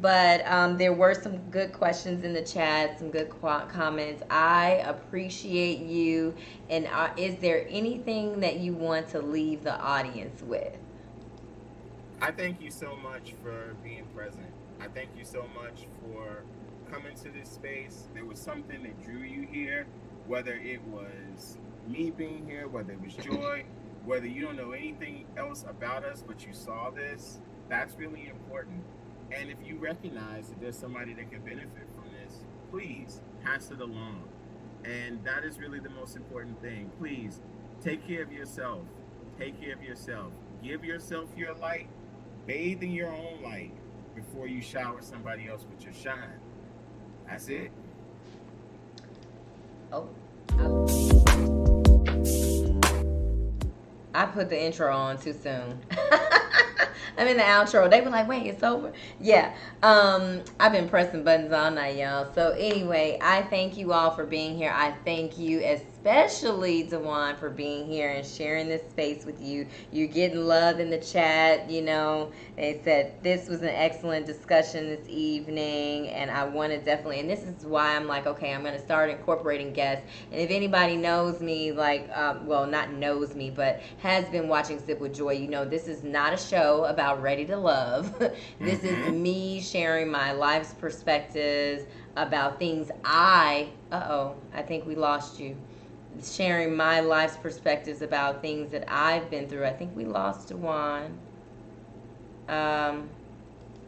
[0.00, 4.22] But um, there were some good questions in the chat, some good comments.
[4.30, 6.34] I appreciate you.
[6.70, 10.74] And uh, is there anything that you want to leave the audience with?
[12.22, 14.51] I thank you so much for being present.
[14.82, 16.42] I thank you so much for
[16.90, 18.08] coming to this space.
[18.14, 19.86] There was something that drew you here,
[20.26, 23.62] whether it was me being here, whether it was joy,
[24.04, 27.38] whether you don't know anything else about us, but you saw this.
[27.68, 28.82] That's really important.
[29.30, 32.40] And if you recognize that there's somebody that can benefit from this,
[32.72, 34.24] please pass it along.
[34.84, 36.90] And that is really the most important thing.
[36.98, 37.40] Please
[37.80, 38.82] take care of yourself.
[39.38, 40.32] Take care of yourself.
[40.60, 41.86] Give yourself your light.
[42.48, 43.72] Bathe in your own light
[44.14, 46.40] before you shower somebody else with your shine.
[47.26, 47.70] That's it.
[49.92, 50.08] Oh.
[54.14, 55.80] I put the intro on too soon.
[57.18, 57.90] I'm in the outro.
[57.90, 58.92] They were like, wait, it's over.
[59.20, 59.54] Yeah.
[59.82, 62.32] Um, I've been pressing buttons all night, y'all.
[62.34, 64.72] So anyway, I thank you all for being here.
[64.74, 65.60] I thank you
[66.04, 69.66] especially DuJuan for being here and sharing this space with you.
[69.92, 72.32] You're getting love in the chat, you know.
[72.56, 77.30] They said this was an excellent discussion this evening and I want to definitely and
[77.30, 80.04] this is why I'm like, okay, I'm gonna start incorporating guests.
[80.32, 84.80] And if anybody knows me, like um, well not knows me, but has been watching
[84.80, 88.16] Sip with Joy, you know this is not a show about about Ready to Love.
[88.60, 88.86] this mm-hmm.
[88.86, 91.84] is me sharing my life's perspectives
[92.16, 95.56] about things I, uh oh, I think we lost you.
[96.20, 99.64] Sharing my life's perspectives about things that I've been through.
[99.64, 101.12] I think we lost DuJuan.
[102.48, 103.08] Um,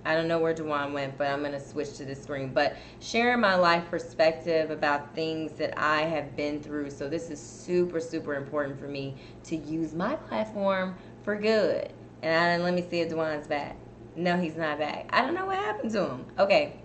[0.07, 2.53] I don't know where DuJuan went, but I'm going to switch to the screen.
[2.53, 6.91] But sharing my life perspective about things that I have been through.
[6.91, 11.93] So, this is super, super important for me to use my platform for good.
[12.23, 13.77] And I, let me see if DuJuan's back.
[14.17, 15.09] No, he's not back.
[15.13, 16.27] I don't know what happened to him.
[16.39, 16.77] Okay.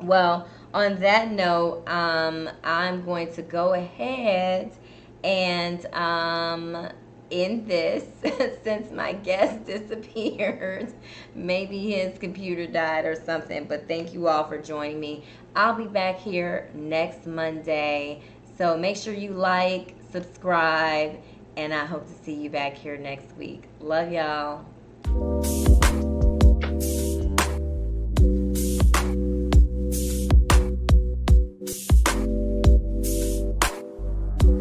[0.00, 4.72] Well, on that note, um, I'm going to go ahead
[5.24, 6.88] and um,
[7.30, 8.04] end this
[8.62, 10.92] since my guest disappeared.
[11.34, 15.24] Maybe his computer died or something, but thank you all for joining me.
[15.56, 18.22] I'll be back here next Monday.
[18.56, 21.18] So make sure you like, subscribe,
[21.56, 23.64] and I hope to see you back here next week.
[23.80, 25.77] Love y'all.